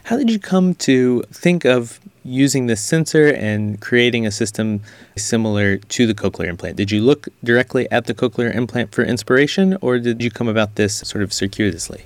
How 0.05 0.17
did 0.17 0.31
you 0.31 0.41
come 0.41 0.75
to 0.77 1.23
think 1.31 1.65
of 1.65 2.01
using 2.25 2.67
this 2.67 2.81
sensor 2.81 3.29
and 3.29 3.81
creating 3.81 4.27
a 4.27 4.33
system 4.33 4.81
similar 5.17 5.77
to 5.77 6.07
the 6.07 6.15
cochlear 6.15 6.49
implant? 6.49 6.77
Did 6.77 6.91
you 6.91 7.01
look 7.01 7.29
directly 7.45 7.91
at 7.91 8.07
the 8.07 8.15
cochlear 8.15 8.53
implant 8.55 8.93
for 8.93 9.05
inspiration, 9.05 9.79
or 9.81 10.01
did 10.01 10.21
you 10.21 10.31
come 10.31 10.49
about 10.49 10.75
this 10.75 10.97
sort 10.99 11.23
of 11.23 11.33
circuitously? 11.33 12.05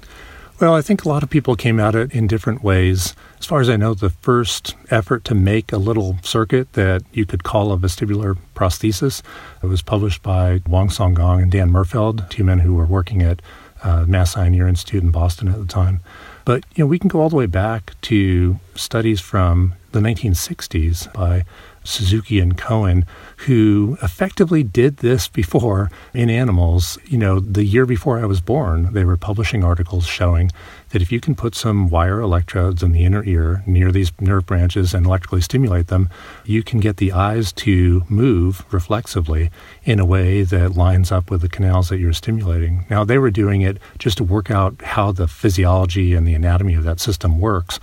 Well, 0.60 0.74
I 0.74 0.82
think 0.82 1.04
a 1.04 1.08
lot 1.08 1.22
of 1.22 1.30
people 1.30 1.56
came 1.56 1.80
at 1.80 1.94
it 1.94 2.12
in 2.12 2.26
different 2.26 2.62
ways. 2.62 3.14
As 3.38 3.46
far 3.46 3.60
as 3.60 3.68
I 3.68 3.76
know, 3.76 3.94
the 3.94 4.10
first 4.10 4.74
effort 4.90 5.24
to 5.24 5.34
make 5.34 5.72
a 5.72 5.78
little 5.78 6.16
circuit 6.22 6.72
that 6.74 7.02
you 7.12 7.26
could 7.26 7.44
call 7.44 7.72
a 7.72 7.78
vestibular 7.78 8.38
prosthesis 8.54 9.22
it 9.62 9.66
was 9.66 9.82
published 9.82 10.22
by 10.22 10.60
Wangsong 10.60 11.14
Gong 11.14 11.42
and 11.42 11.52
Dan 11.52 11.70
Merfeld, 11.70 12.30
two 12.30 12.44
men 12.44 12.60
who 12.60 12.74
were 12.74 12.86
working 12.86 13.22
at 13.22 13.40
uh, 13.82 14.04
Mass 14.06 14.36
Eye 14.36 14.46
and 14.46 14.54
Ear 14.54 14.66
Institute 14.66 15.02
in 15.02 15.10
Boston 15.10 15.48
at 15.48 15.58
the 15.58 15.66
time. 15.66 16.00
But 16.46 16.64
you 16.76 16.84
know, 16.84 16.88
we 16.88 16.98
can 16.98 17.08
go 17.08 17.20
all 17.20 17.28
the 17.28 17.36
way 17.36 17.46
back 17.46 18.00
to 18.02 18.58
studies 18.76 19.20
from 19.20 19.74
the 19.90 19.98
1960s 19.98 21.12
by 21.12 21.44
Suzuki 21.82 22.38
and 22.38 22.56
Cohen, 22.56 23.04
who 23.38 23.98
effectively 24.00 24.62
did 24.62 24.98
this 24.98 25.26
before 25.42 25.90
in 26.14 26.30
animals. 26.30 26.98
You 27.04 27.18
know, 27.18 27.40
the 27.40 27.64
year 27.64 27.84
before 27.84 28.18
I 28.18 28.26
was 28.26 28.40
born, 28.40 28.92
they 28.92 29.04
were 29.04 29.16
publishing 29.16 29.64
articles 29.64 30.06
showing 30.06 30.52
that 30.96 31.02
if 31.02 31.12
you 31.12 31.20
can 31.20 31.34
put 31.34 31.54
some 31.54 31.90
wire 31.90 32.22
electrodes 32.22 32.82
in 32.82 32.92
the 32.92 33.04
inner 33.04 33.22
ear 33.24 33.62
near 33.66 33.92
these 33.92 34.10
nerve 34.18 34.46
branches 34.46 34.94
and 34.94 35.04
electrically 35.04 35.42
stimulate 35.42 35.88
them, 35.88 36.08
you 36.46 36.62
can 36.62 36.80
get 36.80 36.96
the 36.96 37.12
eyes 37.12 37.52
to 37.52 38.02
move 38.08 38.64
reflexively 38.72 39.50
in 39.84 40.00
a 40.00 40.06
way 40.06 40.42
that 40.42 40.74
lines 40.74 41.12
up 41.12 41.30
with 41.30 41.42
the 41.42 41.50
canals 41.50 41.90
that 41.90 41.98
you're 41.98 42.14
stimulating. 42.14 42.86
Now, 42.88 43.04
they 43.04 43.18
were 43.18 43.30
doing 43.30 43.60
it 43.60 43.76
just 43.98 44.16
to 44.16 44.24
work 44.24 44.50
out 44.50 44.80
how 44.80 45.12
the 45.12 45.28
physiology 45.28 46.14
and 46.14 46.26
the 46.26 46.32
anatomy 46.32 46.72
of 46.72 46.84
that 46.84 46.98
system 46.98 47.38
works 47.40 47.78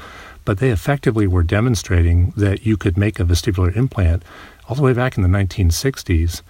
but 0.46 0.58
they 0.58 0.72
effectively 0.72 1.26
were 1.26 1.44
demonstrating 1.44 2.34
that 2.36 2.66
you 2.66 2.76
could 2.76 2.98
make 2.98 3.18
a 3.18 3.24
vestibular 3.24 3.74
implant 3.78 4.22
all 4.68 4.76
the 4.76 4.82
way 4.82 4.92
back 4.92 5.16
in 5.16 5.24
the 5.24 5.30
1960s. 5.30 6.42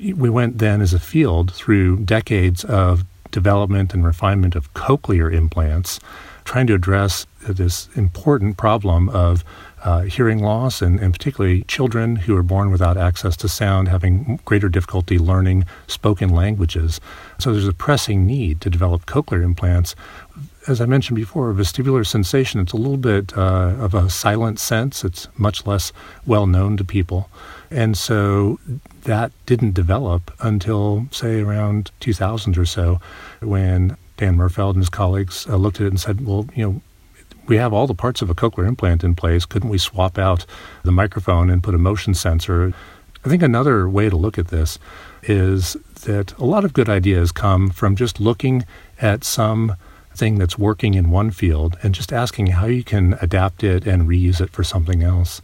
We 0.00 0.28
went 0.28 0.58
then 0.58 0.80
as 0.80 0.92
a 0.92 0.98
field 0.98 1.52
through 1.54 1.98
decades 1.98 2.64
of 2.64 3.04
development 3.30 3.94
and 3.94 4.04
refinement 4.04 4.54
of 4.54 4.72
cochlear 4.74 5.32
implants, 5.32 6.00
trying 6.44 6.66
to 6.66 6.74
address 6.74 7.26
this 7.46 7.88
important 7.94 8.56
problem 8.56 9.08
of 9.10 9.44
uh, 9.84 10.02
hearing 10.02 10.40
loss, 10.40 10.82
and, 10.82 10.98
and, 10.98 11.12
particularly 11.12 11.62
children 11.64 12.16
who 12.16 12.36
are 12.36 12.42
born 12.42 12.70
without 12.70 12.96
access 12.96 13.36
to 13.36 13.48
sound 13.48 13.86
having 13.86 14.40
greater 14.44 14.68
difficulty 14.68 15.18
learning 15.18 15.64
spoken 15.86 16.30
languages. 16.30 17.00
So 17.38 17.52
there's 17.52 17.68
a 17.68 17.72
pressing 17.72 18.26
need 18.26 18.60
to 18.62 18.70
develop 18.70 19.06
cochlear 19.06 19.44
implants 19.44 19.94
as 20.68 20.82
I 20.82 20.86
mentioned 20.86 21.16
before, 21.16 21.52
vestibular 21.54 22.06
sensation, 22.06 22.60
it's 22.60 22.74
a 22.74 22.76
little 22.76 22.98
bit 22.98 23.36
uh, 23.36 23.74
of 23.78 23.94
a 23.94 24.10
silent 24.10 24.60
sense. 24.60 25.02
It's 25.02 25.26
much 25.38 25.66
less 25.66 25.92
well 26.26 26.46
known 26.46 26.76
to 26.76 26.84
people. 26.84 27.30
And 27.70 27.96
so 27.96 28.60
that 29.04 29.32
didn't 29.46 29.72
develop 29.72 30.30
until, 30.40 31.08
say, 31.10 31.40
around 31.40 31.90
2000 32.00 32.58
or 32.58 32.66
so, 32.66 33.00
when 33.40 33.96
Dan 34.18 34.36
Merfeld 34.36 34.74
and 34.74 34.82
his 34.82 34.90
colleagues 34.90 35.46
uh, 35.48 35.56
looked 35.56 35.80
at 35.80 35.86
it 35.86 35.90
and 35.90 36.00
said, 36.00 36.26
well, 36.26 36.46
you 36.54 36.64
know, 36.64 36.82
we 37.46 37.56
have 37.56 37.72
all 37.72 37.86
the 37.86 37.94
parts 37.94 38.20
of 38.20 38.28
a 38.28 38.34
cochlear 38.34 38.68
implant 38.68 39.02
in 39.02 39.14
place. 39.14 39.46
Couldn't 39.46 39.70
we 39.70 39.78
swap 39.78 40.18
out 40.18 40.44
the 40.82 40.92
microphone 40.92 41.48
and 41.48 41.62
put 41.62 41.74
a 41.74 41.78
motion 41.78 42.12
sensor? 42.12 42.74
I 43.24 43.28
think 43.28 43.42
another 43.42 43.88
way 43.88 44.10
to 44.10 44.16
look 44.16 44.36
at 44.36 44.48
this 44.48 44.78
is 45.22 45.78
that 46.04 46.36
a 46.38 46.44
lot 46.44 46.66
of 46.66 46.74
good 46.74 46.90
ideas 46.90 47.32
come 47.32 47.70
from 47.70 47.96
just 47.96 48.20
looking 48.20 48.66
at 49.00 49.24
some 49.24 49.74
thing 50.18 50.38
that's 50.38 50.58
working 50.58 50.94
in 50.94 51.10
one 51.10 51.30
field 51.30 51.78
and 51.82 51.94
just 51.94 52.12
asking 52.12 52.48
how 52.48 52.66
you 52.66 52.82
can 52.82 53.16
adapt 53.22 53.62
it 53.62 53.86
and 53.86 54.08
reuse 54.08 54.40
it 54.40 54.50
for 54.50 54.64
something 54.64 55.02
else. 55.02 55.40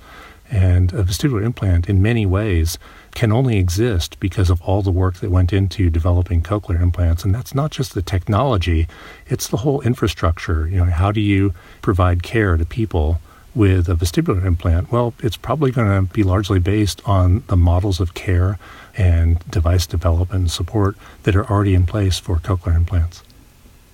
And 0.50 0.92
a 0.92 1.02
vestibular 1.02 1.42
implant, 1.42 1.88
in 1.88 2.02
many 2.02 2.26
ways, 2.26 2.78
can 3.12 3.32
only 3.32 3.56
exist 3.56 4.20
because 4.20 4.50
of 4.50 4.60
all 4.60 4.82
the 4.82 4.90
work 4.90 5.16
that 5.16 5.30
went 5.30 5.52
into 5.52 5.88
developing 5.88 6.42
cochlear 6.42 6.82
implants. 6.82 7.24
And 7.24 7.34
that's 7.34 7.54
not 7.54 7.70
just 7.70 7.94
the 7.94 8.02
technology, 8.02 8.86
it's 9.26 9.48
the 9.48 9.58
whole 9.58 9.80
infrastructure. 9.80 10.68
You 10.68 10.78
know, 10.78 10.84
how 10.84 11.12
do 11.12 11.20
you 11.20 11.54
provide 11.80 12.22
care 12.22 12.56
to 12.56 12.64
people 12.66 13.20
with 13.54 13.88
a 13.88 13.94
vestibular 13.94 14.44
implant? 14.44 14.92
Well, 14.92 15.14
it's 15.20 15.36
probably 15.36 15.70
going 15.70 16.06
to 16.06 16.12
be 16.12 16.24
largely 16.24 16.58
based 16.58 17.00
on 17.06 17.44
the 17.46 17.56
models 17.56 18.00
of 18.00 18.14
care 18.14 18.58
and 18.96 19.38
device 19.48 19.86
development 19.86 20.40
and 20.40 20.50
support 20.50 20.96
that 21.22 21.34
are 21.36 21.48
already 21.50 21.74
in 21.74 21.86
place 21.86 22.18
for 22.18 22.36
cochlear 22.36 22.76
implants 22.76 23.22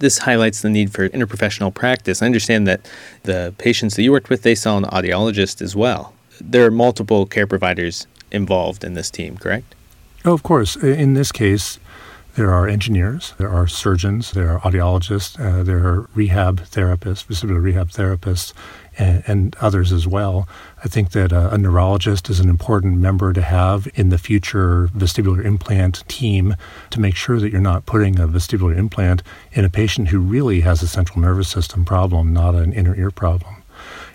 this 0.00 0.18
highlights 0.18 0.60
the 0.62 0.68
need 0.68 0.92
for 0.92 1.08
interprofessional 1.10 1.72
practice. 1.72 2.22
I 2.22 2.26
understand 2.26 2.66
that 2.66 2.90
the 3.22 3.54
patients 3.58 3.96
that 3.96 4.02
you 4.02 4.12
worked 4.12 4.28
with, 4.28 4.42
they 4.42 4.54
saw 4.54 4.76
an 4.76 4.84
audiologist 4.84 5.62
as 5.62 5.76
well. 5.76 6.12
There 6.40 6.66
are 6.66 6.70
multiple 6.70 7.26
care 7.26 7.46
providers 7.46 8.06
involved 8.32 8.82
in 8.82 8.94
this 8.94 9.10
team, 9.10 9.36
correct? 9.36 9.74
Oh, 10.24 10.32
of 10.32 10.42
course. 10.42 10.76
In 10.76 11.14
this 11.14 11.32
case, 11.32 11.78
there 12.36 12.52
are 12.52 12.68
engineers, 12.68 13.34
there 13.38 13.50
are 13.50 13.66
surgeons, 13.66 14.32
there 14.32 14.50
are 14.50 14.60
audiologists, 14.60 15.38
uh, 15.38 15.62
there 15.62 15.86
are 15.86 16.08
rehab 16.14 16.60
therapists, 16.60 17.26
vestibular 17.26 17.62
rehab 17.62 17.90
therapists, 17.90 18.52
and, 18.98 19.22
and 19.26 19.56
others 19.60 19.92
as 19.92 20.06
well. 20.06 20.48
I 20.82 20.88
think 20.88 21.10
that 21.10 21.30
a, 21.30 21.52
a 21.52 21.58
neurologist 21.58 22.30
is 22.30 22.40
an 22.40 22.48
important 22.48 22.96
member 22.98 23.34
to 23.34 23.42
have 23.42 23.86
in 23.94 24.08
the 24.08 24.16
future 24.16 24.88
vestibular 24.96 25.44
implant 25.44 26.08
team 26.08 26.56
to 26.88 27.00
make 27.00 27.16
sure 27.16 27.38
that 27.38 27.50
you're 27.50 27.60
not 27.60 27.84
putting 27.84 28.18
a 28.18 28.26
vestibular 28.26 28.74
implant 28.76 29.22
in 29.52 29.64
a 29.64 29.70
patient 29.70 30.08
who 30.08 30.20
really 30.20 30.62
has 30.62 30.82
a 30.82 30.88
central 30.88 31.20
nervous 31.20 31.48
system 31.48 31.84
problem, 31.84 32.32
not 32.32 32.54
an 32.54 32.72
inner 32.72 32.96
ear 32.96 33.10
problem. 33.10 33.62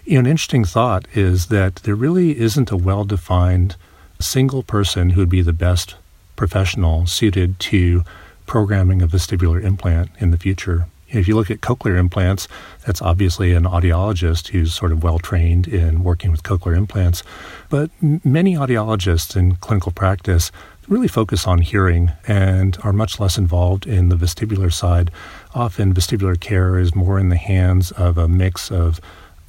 You 0.05 0.15
know, 0.15 0.21
an 0.21 0.27
interesting 0.27 0.65
thought 0.65 1.07
is 1.13 1.47
that 1.47 1.77
there 1.77 1.95
really 1.95 2.39
isn't 2.39 2.71
a 2.71 2.77
well 2.77 3.03
defined 3.05 3.75
single 4.19 4.63
person 4.63 5.11
who 5.11 5.21
would 5.21 5.29
be 5.29 5.41
the 5.41 5.53
best 5.53 5.95
professional 6.35 7.05
suited 7.05 7.59
to 7.59 8.03
programming 8.47 9.01
a 9.01 9.07
vestibular 9.07 9.63
implant 9.63 10.09
in 10.19 10.31
the 10.31 10.37
future. 10.37 10.87
If 11.15 11.27
you 11.27 11.35
look 11.35 11.49
at 11.49 11.61
cochlear 11.61 11.97
implants, 11.97 12.47
that's 12.85 13.01
obviously 13.01 13.53
an 13.53 13.63
audiologist 13.63 14.49
who's 14.49 14.73
sort 14.73 14.91
of 14.91 15.03
well 15.03 15.19
trained 15.19 15.67
in 15.67 16.03
working 16.03 16.31
with 16.31 16.43
cochlear 16.43 16.75
implants. 16.75 17.23
But 17.69 17.89
many 18.01 18.55
audiologists 18.55 19.35
in 19.35 19.55
clinical 19.55 19.91
practice 19.91 20.51
really 20.87 21.07
focus 21.07 21.47
on 21.47 21.59
hearing 21.59 22.11
and 22.27 22.77
are 22.83 22.93
much 22.93 23.19
less 23.19 23.37
involved 23.37 23.87
in 23.87 24.09
the 24.09 24.15
vestibular 24.15 24.71
side. 24.71 25.09
Often, 25.53 25.93
vestibular 25.93 26.39
care 26.39 26.77
is 26.77 26.93
more 26.93 27.17
in 27.17 27.29
the 27.29 27.37
hands 27.37 27.91
of 27.91 28.17
a 28.17 28.27
mix 28.27 28.71
of 28.71 28.99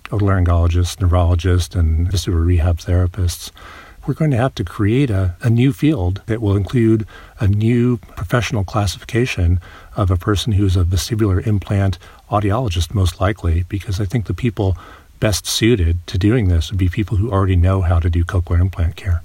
otolaryngologists, 0.06 1.00
neurologists, 1.00 1.74
and 1.74 2.08
vestibular 2.08 2.46
rehab 2.46 2.78
therapists 2.78 3.50
we're 4.06 4.14
going 4.14 4.30
to 4.30 4.36
have 4.36 4.54
to 4.54 4.64
create 4.64 5.10
a, 5.10 5.34
a 5.42 5.50
new 5.50 5.72
field 5.72 6.22
that 6.26 6.40
will 6.40 6.56
include 6.56 7.06
a 7.40 7.48
new 7.48 7.96
professional 7.96 8.64
classification 8.64 9.60
of 9.96 10.10
a 10.10 10.16
person 10.16 10.52
who's 10.52 10.76
a 10.76 10.84
vestibular 10.84 11.44
implant 11.46 11.98
audiologist, 12.30 12.94
most 12.94 13.20
likely, 13.20 13.64
because 13.68 14.00
I 14.00 14.04
think 14.04 14.26
the 14.26 14.34
people 14.34 14.76
best 15.18 15.46
suited 15.46 16.06
to 16.06 16.18
doing 16.18 16.48
this 16.48 16.70
would 16.70 16.78
be 16.78 16.88
people 16.88 17.16
who 17.16 17.30
already 17.30 17.56
know 17.56 17.80
how 17.80 17.98
to 17.98 18.08
do 18.08 18.24
cochlear 18.24 18.60
implant 18.60 18.96
care. 18.96 19.22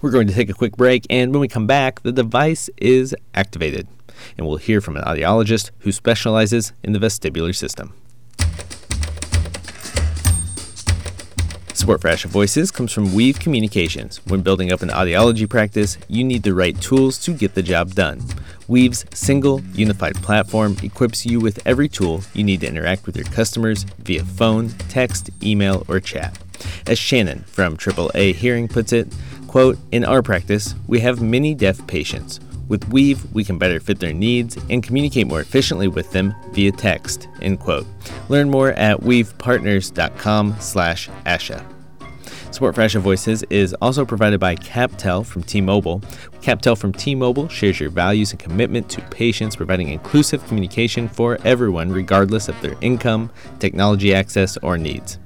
We're 0.00 0.10
going 0.10 0.26
to 0.26 0.34
take 0.34 0.50
a 0.50 0.54
quick 0.54 0.76
break, 0.76 1.06
and 1.08 1.32
when 1.32 1.40
we 1.40 1.48
come 1.48 1.66
back, 1.66 2.02
the 2.02 2.12
device 2.12 2.68
is 2.76 3.14
activated, 3.34 3.86
and 4.36 4.46
we'll 4.46 4.56
hear 4.56 4.80
from 4.80 4.96
an 4.96 5.04
audiologist 5.04 5.70
who 5.80 5.92
specializes 5.92 6.72
in 6.82 6.92
the 6.92 6.98
vestibular 6.98 7.54
system. 7.54 7.94
Support 11.76 12.00
for 12.00 12.28
Voices 12.28 12.70
comes 12.70 12.90
from 12.90 13.14
Weave 13.14 13.38
Communications. 13.38 14.24
When 14.24 14.40
building 14.40 14.72
up 14.72 14.80
an 14.80 14.88
audiology 14.88 15.46
practice, 15.46 15.98
you 16.08 16.24
need 16.24 16.42
the 16.42 16.54
right 16.54 16.80
tools 16.80 17.18
to 17.18 17.34
get 17.34 17.54
the 17.54 17.62
job 17.62 17.92
done. 17.92 18.22
Weave's 18.66 19.04
single, 19.12 19.60
unified 19.74 20.14
platform 20.16 20.78
equips 20.82 21.26
you 21.26 21.38
with 21.38 21.60
every 21.66 21.86
tool 21.86 22.22
you 22.32 22.44
need 22.44 22.62
to 22.62 22.66
interact 22.66 23.04
with 23.04 23.14
your 23.14 23.26
customers 23.26 23.82
via 23.98 24.24
phone, 24.24 24.70
text, 24.88 25.28
email, 25.42 25.84
or 25.86 26.00
chat. 26.00 26.38
As 26.86 26.98
Shannon 26.98 27.40
from 27.40 27.76
AAA 27.76 28.34
Hearing 28.34 28.68
puts 28.68 28.94
it, 28.94 29.14
quote, 29.46 29.76
In 29.92 30.02
our 30.02 30.22
practice, 30.22 30.74
we 30.86 31.00
have 31.00 31.20
many 31.20 31.54
deaf 31.54 31.86
patients. 31.86 32.40
With 32.68 32.88
Weave, 32.88 33.32
we 33.32 33.44
can 33.44 33.58
better 33.58 33.78
fit 33.78 34.00
their 34.00 34.12
needs 34.12 34.56
and 34.70 34.82
communicate 34.82 35.26
more 35.26 35.40
efficiently 35.40 35.88
with 35.88 36.10
them 36.12 36.34
via 36.50 36.72
text, 36.72 37.28
end 37.40 37.60
quote. 37.60 37.86
Learn 38.28 38.50
more 38.50 38.72
at 38.72 39.00
weavepartners.com 39.00 40.56
slash 40.58 41.08
ASHA. 41.26 41.75
Support 42.56 42.74
for 42.74 42.80
ASHA 42.80 43.00
Voices 43.00 43.42
is 43.50 43.74
also 43.82 44.06
provided 44.06 44.40
by 44.40 44.56
CapTel 44.56 45.26
from 45.26 45.42
T-Mobile. 45.42 46.00
CapTel 46.40 46.78
from 46.78 46.90
T-Mobile 46.90 47.48
shares 47.48 47.78
your 47.78 47.90
values 47.90 48.30
and 48.30 48.40
commitment 48.40 48.88
to 48.88 49.02
patients, 49.10 49.54
providing 49.54 49.90
inclusive 49.90 50.42
communication 50.46 51.06
for 51.06 51.36
everyone 51.44 51.92
regardless 51.92 52.48
of 52.48 52.58
their 52.62 52.74
income, 52.80 53.30
technology 53.58 54.14
access, 54.14 54.56
or 54.62 54.78
needs. 54.78 55.18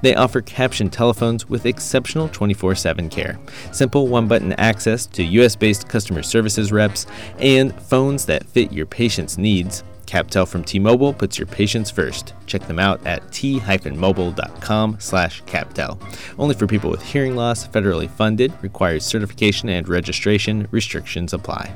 They 0.00 0.14
offer 0.14 0.40
captioned 0.40 0.94
telephones 0.94 1.46
with 1.46 1.66
exceptional 1.66 2.26
24 2.30 2.74
7 2.74 3.10
care, 3.10 3.38
simple 3.70 4.08
one 4.08 4.26
button 4.26 4.54
access 4.54 5.04
to 5.08 5.22
US 5.22 5.56
based 5.56 5.90
customer 5.90 6.22
services 6.22 6.72
reps, 6.72 7.04
and 7.38 7.74
phones 7.82 8.24
that 8.24 8.46
fit 8.46 8.72
your 8.72 8.86
patient's 8.86 9.36
needs. 9.36 9.84
CapTel 10.08 10.48
from 10.48 10.64
T-Mobile 10.64 11.12
puts 11.12 11.38
your 11.38 11.46
patients 11.46 11.90
first. 11.90 12.32
Check 12.46 12.66
them 12.66 12.78
out 12.78 13.06
at 13.06 13.30
t-mobile.com 13.30 14.96
slash 14.98 15.42
CapTel. 15.44 16.00
Only 16.38 16.54
for 16.54 16.66
people 16.66 16.90
with 16.90 17.02
hearing 17.02 17.36
loss, 17.36 17.68
federally 17.68 18.08
funded, 18.08 18.52
requires 18.62 19.04
certification 19.04 19.68
and 19.68 19.86
registration. 19.86 20.66
Restrictions 20.70 21.34
apply. 21.34 21.74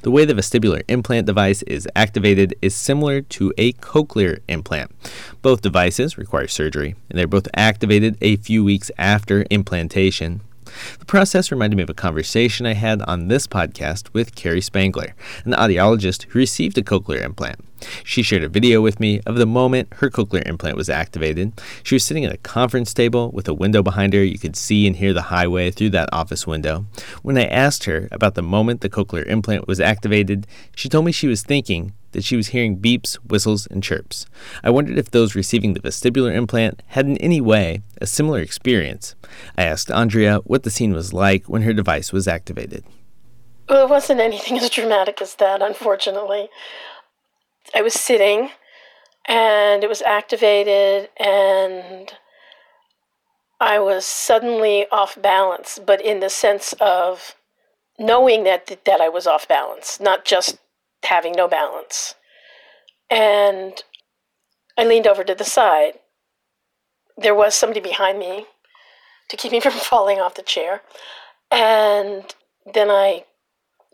The 0.00 0.10
way 0.10 0.24
the 0.24 0.34
vestibular 0.34 0.82
implant 0.88 1.26
device 1.26 1.62
is 1.62 1.88
activated 1.94 2.54
is 2.60 2.74
similar 2.74 3.20
to 3.22 3.52
a 3.56 3.72
cochlear 3.74 4.40
implant. 4.48 4.90
Both 5.40 5.62
devices 5.62 6.18
require 6.18 6.48
surgery, 6.48 6.94
and 7.08 7.18
they're 7.18 7.26
both 7.26 7.48
activated 7.54 8.16
a 8.20 8.36
few 8.36 8.64
weeks 8.64 8.90
after 8.98 9.46
implantation. 9.50 10.40
The 10.98 11.04
process 11.04 11.50
reminded 11.50 11.76
me 11.76 11.82
of 11.82 11.90
a 11.90 11.94
conversation 11.94 12.66
I 12.66 12.74
had 12.74 13.02
on 13.02 13.28
this 13.28 13.46
podcast 13.46 14.12
with 14.12 14.34
Carrie 14.34 14.60
Spangler, 14.60 15.14
an 15.44 15.52
audiologist 15.52 16.24
who 16.24 16.38
received 16.38 16.78
a 16.78 16.82
cochlear 16.82 17.22
implant. 17.22 17.60
She 18.02 18.22
shared 18.22 18.42
a 18.42 18.48
video 18.48 18.80
with 18.80 19.00
me 19.00 19.20
of 19.26 19.36
the 19.36 19.46
moment 19.46 19.92
her 19.94 20.10
cochlear 20.10 20.46
implant 20.46 20.76
was 20.76 20.88
activated. 20.88 21.52
She 21.82 21.94
was 21.94 22.04
sitting 22.04 22.24
at 22.24 22.32
a 22.32 22.38
conference 22.38 22.94
table 22.94 23.30
with 23.32 23.48
a 23.48 23.54
window 23.54 23.82
behind 23.82 24.14
her. 24.14 24.24
You 24.24 24.38
could 24.38 24.56
see 24.56 24.86
and 24.86 24.96
hear 24.96 25.12
the 25.12 25.22
highway 25.22 25.70
through 25.70 25.90
that 25.90 26.08
office 26.12 26.46
window. 26.46 26.86
When 27.22 27.36
I 27.36 27.44
asked 27.44 27.84
her 27.84 28.08
about 28.10 28.34
the 28.34 28.42
moment 28.42 28.80
the 28.80 28.90
cochlear 28.90 29.26
implant 29.26 29.68
was 29.68 29.80
activated, 29.80 30.46
she 30.74 30.88
told 30.88 31.04
me 31.04 31.12
she 31.12 31.28
was 31.28 31.42
thinking 31.42 31.92
that 32.14 32.24
she 32.24 32.36
was 32.36 32.48
hearing 32.48 32.78
beeps, 32.78 33.14
whistles, 33.16 33.66
and 33.66 33.82
chirps. 33.82 34.26
I 34.62 34.70
wondered 34.70 34.98
if 34.98 35.10
those 35.10 35.34
receiving 35.34 35.74
the 35.74 35.80
vestibular 35.80 36.34
implant 36.34 36.82
had 36.86 37.06
in 37.06 37.18
any 37.18 37.40
way 37.40 37.82
a 38.00 38.06
similar 38.06 38.40
experience. 38.40 39.14
I 39.58 39.64
asked 39.64 39.90
Andrea 39.90 40.38
what 40.44 40.62
the 40.62 40.70
scene 40.70 40.94
was 40.94 41.12
like 41.12 41.48
when 41.48 41.62
her 41.62 41.72
device 41.72 42.12
was 42.12 42.26
activated. 42.26 42.84
Well, 43.68 43.86
it 43.86 43.90
wasn't 43.90 44.20
anything 44.20 44.58
as 44.60 44.70
dramatic 44.70 45.20
as 45.20 45.34
that, 45.36 45.60
unfortunately. 45.60 46.48
I 47.74 47.82
was 47.82 47.94
sitting 47.94 48.50
and 49.26 49.84
it 49.84 49.88
was 49.88 50.02
activated 50.02 51.08
and 51.18 52.12
I 53.60 53.78
was 53.78 54.04
suddenly 54.04 54.86
off 54.90 55.20
balance, 55.20 55.78
but 55.84 56.00
in 56.04 56.20
the 56.20 56.28
sense 56.28 56.74
of 56.80 57.34
knowing 57.98 58.44
that 58.44 58.66
that 58.84 59.00
I 59.00 59.08
was 59.08 59.26
off 59.26 59.48
balance, 59.48 60.00
not 60.00 60.24
just 60.24 60.58
having 61.04 61.32
no 61.32 61.48
balance. 61.48 62.14
And 63.10 63.82
I 64.78 64.84
leaned 64.84 65.06
over 65.06 65.24
to 65.24 65.34
the 65.34 65.44
side. 65.44 65.94
There 67.16 67.34
was 67.34 67.54
somebody 67.54 67.80
behind 67.80 68.18
me 68.18 68.46
to 69.30 69.36
keep 69.36 69.52
me 69.52 69.60
from 69.60 69.72
falling 69.72 70.18
off 70.18 70.34
the 70.34 70.42
chair. 70.42 70.82
And 71.50 72.24
then 72.72 72.90
I, 72.90 73.24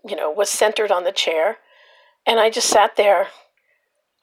you 0.09 0.17
know, 0.17 0.31
was 0.31 0.49
centered 0.49 0.90
on 0.90 1.05
the 1.05 1.12
chair. 1.12 1.59
And 2.26 2.38
I 2.40 2.50
just 2.50 2.69
sat 2.69 2.97
there 2.97 3.29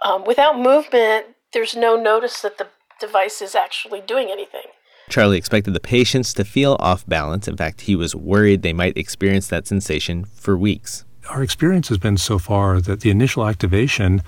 um, 0.04 0.24
without 0.26 0.60
movement. 0.60 1.28
There's 1.54 1.76
no 1.76 1.96
notice 1.96 2.42
that 2.42 2.58
the 2.58 2.68
device 3.00 3.42
is 3.42 3.56
actually 3.56 4.02
doing 4.02 4.30
anything. 4.32 4.64
Charlie 5.10 5.38
expected 5.38 5.74
the 5.74 5.80
patients 5.80 6.34
to 6.34 6.44
feel 6.44 6.76
off 6.80 7.06
balance. 7.08 7.48
In 7.48 7.56
fact, 7.56 7.82
he 7.82 7.96
was 7.96 8.14
worried 8.14 8.62
they 8.62 8.74
might 8.74 8.98
experience 8.98 9.48
that 9.48 9.66
sensation 9.66 10.26
for 10.26 10.58
weeks 10.58 11.06
our 11.30 11.44
experience 11.44 11.90
has 11.90 11.98
been 11.98 12.18
so 12.18 12.40
far 12.40 12.82
that 12.82 13.02
the 13.02 13.10
initial 13.10 13.48
activation 13.48 14.22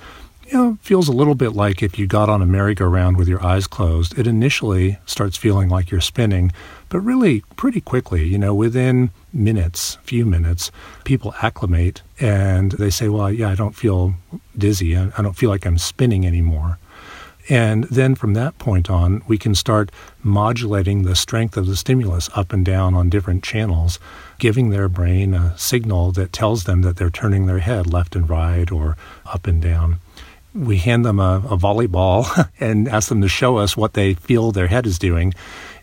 you 0.48 0.58
know, 0.58 0.77
feels 0.82 1.08
a 1.08 1.12
little 1.13 1.36
bit 1.36 1.53
like 1.53 1.84
if 1.84 2.00
you 2.00 2.08
got 2.08 2.27
on 2.27 2.41
a 2.41 2.46
merry-go-round 2.46 3.18
with 3.18 3.27
your 3.27 3.44
eyes 3.46 3.68
closed. 3.68 4.17
It 4.17 4.26
initially 4.26 4.97
starts 5.06 5.38
feeling 5.38 5.69
like 5.69 5.91
you're 5.91 6.02
spinning, 6.02 6.52
but 6.89 7.02
really 7.02 7.41
pretty 7.56 7.82
quickly, 7.82 8.26
you 8.26 8.39
know, 8.39 8.56
within 8.56 9.12
minutes, 9.32 10.00
few 10.02 10.26
minutes, 10.26 10.71
people 11.04 11.36
acclimate 11.41 12.02
and 12.19 12.71
they 12.74 12.89
say, 12.89 13.10
well, 13.10 13.32
yeah, 13.32 13.50
I 13.50 13.56
don't 13.56 13.76
feel 13.76 14.15
dizzy. 14.58 14.97
I 14.97 15.21
don't 15.21 15.38
feel 15.38 15.52
like 15.52 15.65
I'm 15.65 15.78
spinning 15.78 16.26
anymore. 16.26 16.80
And 17.47 17.86
then 17.86 18.15
from 18.15 18.34
that 18.34 18.58
point 18.60 18.89
on, 18.89 19.24
we 19.28 19.38
can 19.38 19.56
start 19.56 19.91
modulating 20.24 21.04
the 21.04 21.15
strength 21.15 21.58
of 21.58 21.65
the 21.65 21.76
stimulus 21.76 22.30
up 22.36 22.54
and 22.54 22.65
down 22.65 22.93
on 22.93 23.10
different 23.10 23.43
channels, 23.43 24.00
giving 24.39 24.69
their 24.69 24.89
brain 24.89 25.34
a 25.34 25.58
signal 25.58 26.12
that 26.13 26.34
tells 26.34 26.63
them 26.63 26.82
that 26.82 26.95
they're 26.95 27.10
turning 27.10 27.45
their 27.45 27.60
head 27.60 27.91
left 27.91 28.15
and 28.15 28.30
right 28.30 28.71
or 28.71 28.97
up 29.25 29.45
and 29.45 29.62
down. 29.62 29.99
We 30.56 30.78
hand 30.78 31.06
them 31.06 31.19
a, 31.19 31.43
a 31.49 31.58
volleyball 31.58 32.49
and 32.60 32.88
ask 32.88 33.10
them 33.10 33.21
to 33.21 33.28
show 33.28 33.58
us 33.58 33.78
what 33.78 33.93
they 33.93 34.15
feel 34.15 34.52
their 34.52 34.67
head 34.67 34.88
is 34.88 34.97
doing. 34.97 35.34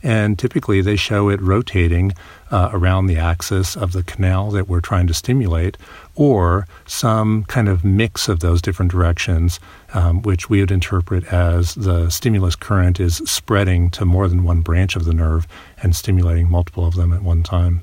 And 0.02 0.38
typically 0.38 0.80
they 0.80 0.96
show 0.96 1.28
it 1.28 1.40
rotating 1.40 2.12
uh, 2.50 2.70
around 2.72 3.06
the 3.06 3.16
axis 3.16 3.76
of 3.76 3.92
the 3.92 4.02
canal 4.02 4.50
that 4.52 4.68
we're 4.68 4.80
trying 4.80 5.06
to 5.08 5.14
stimulate, 5.14 5.76
or 6.14 6.66
some 6.86 7.44
kind 7.44 7.68
of 7.68 7.84
mix 7.84 8.28
of 8.28 8.40
those 8.40 8.62
different 8.62 8.92
directions, 8.92 9.58
um, 9.94 10.22
which 10.22 10.48
we 10.48 10.60
would 10.60 10.70
interpret 10.70 11.24
as 11.32 11.74
the 11.74 12.08
stimulus 12.10 12.54
current 12.54 13.00
is 13.00 13.16
spreading 13.24 13.90
to 13.90 14.04
more 14.04 14.28
than 14.28 14.44
one 14.44 14.60
branch 14.60 14.94
of 14.96 15.04
the 15.04 15.14
nerve 15.14 15.46
and 15.82 15.96
stimulating 15.96 16.48
multiple 16.48 16.86
of 16.86 16.94
them 16.94 17.12
at 17.12 17.22
one 17.22 17.42
time. 17.42 17.82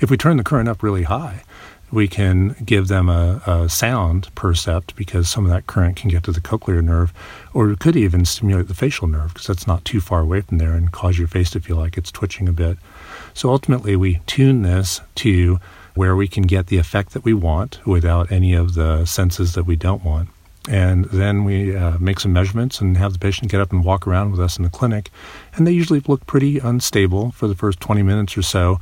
If 0.00 0.10
we 0.10 0.16
turn 0.16 0.38
the 0.38 0.44
current 0.44 0.68
up 0.68 0.82
really 0.82 1.02
high, 1.02 1.42
we 1.92 2.08
can 2.08 2.56
give 2.64 2.88
them 2.88 3.08
a, 3.10 3.42
a, 3.46 3.68
sound 3.68 4.34
percept 4.34 4.96
because 4.96 5.28
some 5.28 5.44
of 5.44 5.50
that 5.50 5.66
current 5.66 5.96
can 5.96 6.08
get 6.08 6.22
to 6.24 6.32
the 6.32 6.40
cochlear 6.40 6.82
nerve, 6.82 7.12
or 7.52 7.70
it 7.70 7.80
could 7.80 7.96
even 7.96 8.24
stimulate 8.24 8.68
the 8.68 8.74
facial 8.74 9.08
nerve 9.08 9.34
because 9.34 9.48
that's 9.48 9.66
not 9.66 9.84
too 9.84 10.00
far 10.00 10.20
away 10.20 10.40
from 10.40 10.58
there 10.58 10.72
and 10.72 10.92
cause 10.92 11.18
your 11.18 11.28
face 11.28 11.50
to 11.50 11.60
feel 11.60 11.76
like 11.76 11.98
it's 11.98 12.10
twitching 12.10 12.48
a 12.48 12.52
bit. 12.52 12.78
So 13.34 13.50
ultimately, 13.50 13.94
we 13.94 14.20
tune 14.26 14.62
this 14.62 15.00
to 15.16 15.58
where 15.94 16.16
we 16.16 16.28
can 16.28 16.44
get 16.44 16.68
the 16.68 16.78
effect 16.78 17.12
that 17.12 17.24
we 17.24 17.34
want 17.34 17.84
without 17.86 18.32
any 18.32 18.54
of 18.54 18.74
the 18.74 19.04
senses 19.04 19.54
that 19.54 19.64
we 19.64 19.76
don't 19.76 20.04
want. 20.04 20.30
And 20.68 21.06
then 21.06 21.44
we 21.44 21.74
uh, 21.74 21.98
make 21.98 22.20
some 22.20 22.32
measurements 22.32 22.80
and 22.80 22.96
have 22.98 23.14
the 23.14 23.18
patient 23.18 23.50
get 23.50 23.60
up 23.60 23.72
and 23.72 23.82
walk 23.82 24.06
around 24.06 24.30
with 24.30 24.40
us 24.40 24.58
in 24.58 24.62
the 24.62 24.70
clinic. 24.70 25.10
And 25.54 25.66
they 25.66 25.72
usually 25.72 26.00
look 26.00 26.26
pretty 26.26 26.58
unstable 26.58 27.32
for 27.32 27.48
the 27.48 27.54
first 27.54 27.80
20 27.80 28.02
minutes 28.02 28.36
or 28.36 28.42
so. 28.42 28.78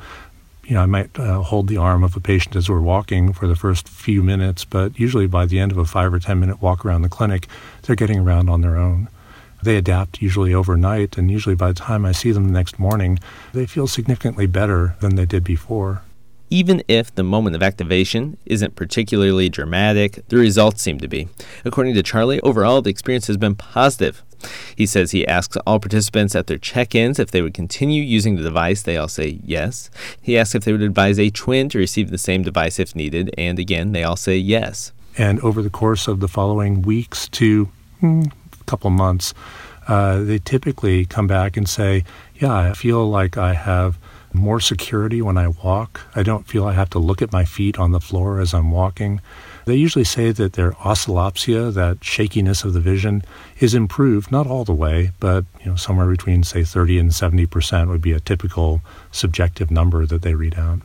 You 0.68 0.74
know, 0.74 0.83
I 0.83 0.87
might 0.87 1.18
uh, 1.18 1.40
hold 1.40 1.66
the 1.68 1.78
arm 1.78 2.04
of 2.04 2.14
a 2.14 2.20
patient 2.20 2.54
as 2.54 2.68
we're 2.68 2.78
walking 2.78 3.33
for 3.33 3.46
the 3.46 3.57
first 3.57 3.88
few 3.88 4.22
minutes, 4.22 4.66
but 4.66 4.98
usually 4.98 5.26
by 5.26 5.46
the 5.46 5.59
end 5.59 5.72
of 5.72 5.78
a 5.78 5.87
five 5.87 6.12
or 6.12 6.18
10 6.18 6.38
minute 6.38 6.61
walk 6.61 6.85
around 6.85 7.00
the 7.00 7.09
clinic, 7.09 7.48
they're 7.83 7.96
getting 7.96 8.18
around 8.18 8.50
on 8.50 8.61
their 8.61 8.76
own. 8.76 9.09
They 9.62 9.78
adapt 9.78 10.20
usually 10.20 10.52
overnight, 10.52 11.16
and 11.16 11.31
usually 11.31 11.54
by 11.54 11.68
the 11.68 11.74
time 11.81 12.04
I 12.04 12.12
see 12.12 12.33
them 12.33 12.44
the 12.44 12.52
next 12.52 12.78
morning, 12.78 13.18
they 13.54 13.64
feel 13.64 13.87
significantly 13.87 14.46
better 14.46 14.94
than 15.00 15.16
they 15.16 15.24
did 15.24 15.42
before. 15.42 16.02
Even 16.50 16.83
if 16.87 17.14
the 17.14 17.22
moment 17.22 17.57
of 17.57 17.62
activation 17.62 18.37
isn't 18.44 18.76
particularly 18.76 19.48
dramatic, 19.48 20.22
the 20.28 20.37
results 20.37 20.83
seem 20.83 20.98
to 20.98 21.09
be. 21.09 21.28
According 21.64 21.94
to 21.94 22.02
Charlie, 22.02 22.42
overall 22.42 22.83
the 22.83 22.90
experience 22.90 23.26
has 23.28 23.38
been 23.38 23.54
positive. 23.54 24.22
He 24.77 24.87
says 24.87 25.11
he 25.11 25.27
asks 25.27 25.57
all 25.66 25.81
participants 25.81 26.35
at 26.35 26.46
their 26.46 26.59
check 26.59 26.94
ins 26.94 27.18
if 27.18 27.31
they 27.31 27.42
would 27.42 27.55
continue 27.55 28.03
using 28.03 28.37
the 28.37 28.42
device. 28.42 28.83
They 28.83 28.96
all 28.96 29.09
say 29.09 29.40
yes. 29.44 29.90
He 30.20 30.38
asks 30.38 30.55
if 30.55 30.64
they 30.64 30.72
would 30.72 30.83
advise 30.83 31.18
a 31.18 31.31
twin 31.31 31.68
to 31.70 31.79
receive 31.79 32.11
the 32.11 32.18
same 32.18 32.42
device 32.42 32.79
if 32.79 32.94
needed, 32.94 33.35
and 33.37 33.59
again, 33.59 33.92
they 33.92 34.05
all 34.05 34.16
say 34.16 34.37
yes. 34.37 34.92
And 35.16 35.40
over 35.40 35.62
the 35.62 35.70
course 35.70 36.07
of 36.07 36.20
the 36.20 36.29
following 36.29 36.83
weeks 36.83 37.29
to 37.31 37.68
hmm, 38.01 38.22
couple 38.68 38.90
months, 38.90 39.35
uh, 39.88 40.18
they 40.22 40.38
typically 40.38 41.07
come 41.07 41.27
back 41.27 41.57
and 41.57 41.68
say, 41.68 42.05
Yeah, 42.37 42.55
I 42.55 42.72
feel 42.74 43.09
like 43.09 43.37
I 43.37 43.55
have 43.55 43.98
more 44.33 44.61
security 44.61 45.22
when 45.22 45.38
I 45.38 45.48
walk. 45.48 46.03
I 46.14 46.22
don't 46.22 46.46
feel 46.46 46.66
I 46.66 46.74
have 46.74 46.90
to 46.90 46.98
look 46.98 47.22
at 47.22 47.33
my 47.33 47.44
feet 47.44 47.79
on 47.79 47.92
the 47.92 48.01
floor 48.01 48.40
as 48.40 48.53
I'm 48.53 48.70
walking. 48.70 49.20
They 49.68 49.76
usually 49.76 50.04
say 50.04 50.33
that 50.33 50.54
their 50.54 50.72
oscillopsia, 50.72 51.74
that 51.74 52.02
shakiness 52.02 52.64
of 52.64 52.72
the 52.72 52.81
vision, 52.81 53.22
is 53.61 53.74
improved, 53.74 54.33
not 54.33 54.46
all 54.46 54.64
the 54.64 54.72
way, 54.72 55.11
but 55.20 55.44
you 55.61 55.66
know, 55.66 55.76
somewhere 55.76 56.09
between 56.09 56.42
say 56.42 56.64
30 56.64 56.98
and 56.98 57.14
70 57.14 57.44
percent 57.44 57.90
would 57.90 58.00
be 58.00 58.12
a 58.12 58.18
typical 58.18 58.81
subjective 59.12 59.70
number 59.70 60.07
that 60.07 60.22
they 60.22 60.35
read 60.35 60.59
out. 60.59 60.78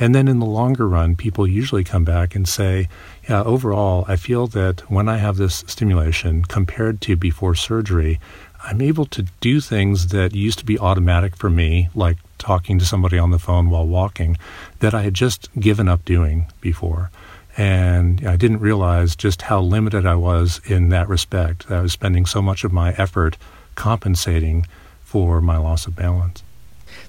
And 0.00 0.14
then 0.14 0.26
in 0.26 0.38
the 0.38 0.46
longer 0.46 0.88
run, 0.88 1.16
people 1.16 1.46
usually 1.46 1.84
come 1.84 2.02
back 2.02 2.34
and 2.34 2.48
say, 2.48 2.88
yeah, 3.28 3.42
overall, 3.42 4.06
I 4.08 4.16
feel 4.16 4.46
that 4.48 4.90
when 4.90 5.06
I 5.06 5.18
have 5.18 5.36
this 5.36 5.62
stimulation 5.66 6.46
compared 6.46 7.02
to 7.02 7.16
before 7.16 7.54
surgery, 7.54 8.20
I'm 8.62 8.80
able 8.80 9.04
to 9.04 9.26
do 9.40 9.60
things 9.60 10.08
that 10.08 10.34
used 10.34 10.58
to 10.60 10.64
be 10.64 10.78
automatic 10.78 11.36
for 11.36 11.50
me, 11.50 11.90
like 11.94 12.16
talking 12.38 12.78
to 12.78 12.86
somebody 12.86 13.18
on 13.18 13.32
the 13.32 13.38
phone 13.38 13.68
while 13.68 13.86
walking, 13.86 14.38
that 14.78 14.94
I 14.94 15.02
had 15.02 15.12
just 15.12 15.50
given 15.60 15.88
up 15.88 16.06
doing 16.06 16.46
before. 16.62 17.10
And 17.56 18.26
I 18.26 18.36
didn't 18.36 18.58
realize 18.58 19.14
just 19.14 19.42
how 19.42 19.60
limited 19.60 20.06
I 20.06 20.16
was 20.16 20.60
in 20.64 20.88
that 20.88 21.08
respect. 21.08 21.70
I 21.70 21.80
was 21.80 21.92
spending 21.92 22.26
so 22.26 22.42
much 22.42 22.64
of 22.64 22.72
my 22.72 22.92
effort 22.94 23.36
compensating 23.74 24.66
for 25.02 25.40
my 25.40 25.56
loss 25.56 25.86
of 25.86 25.94
balance. 25.94 26.42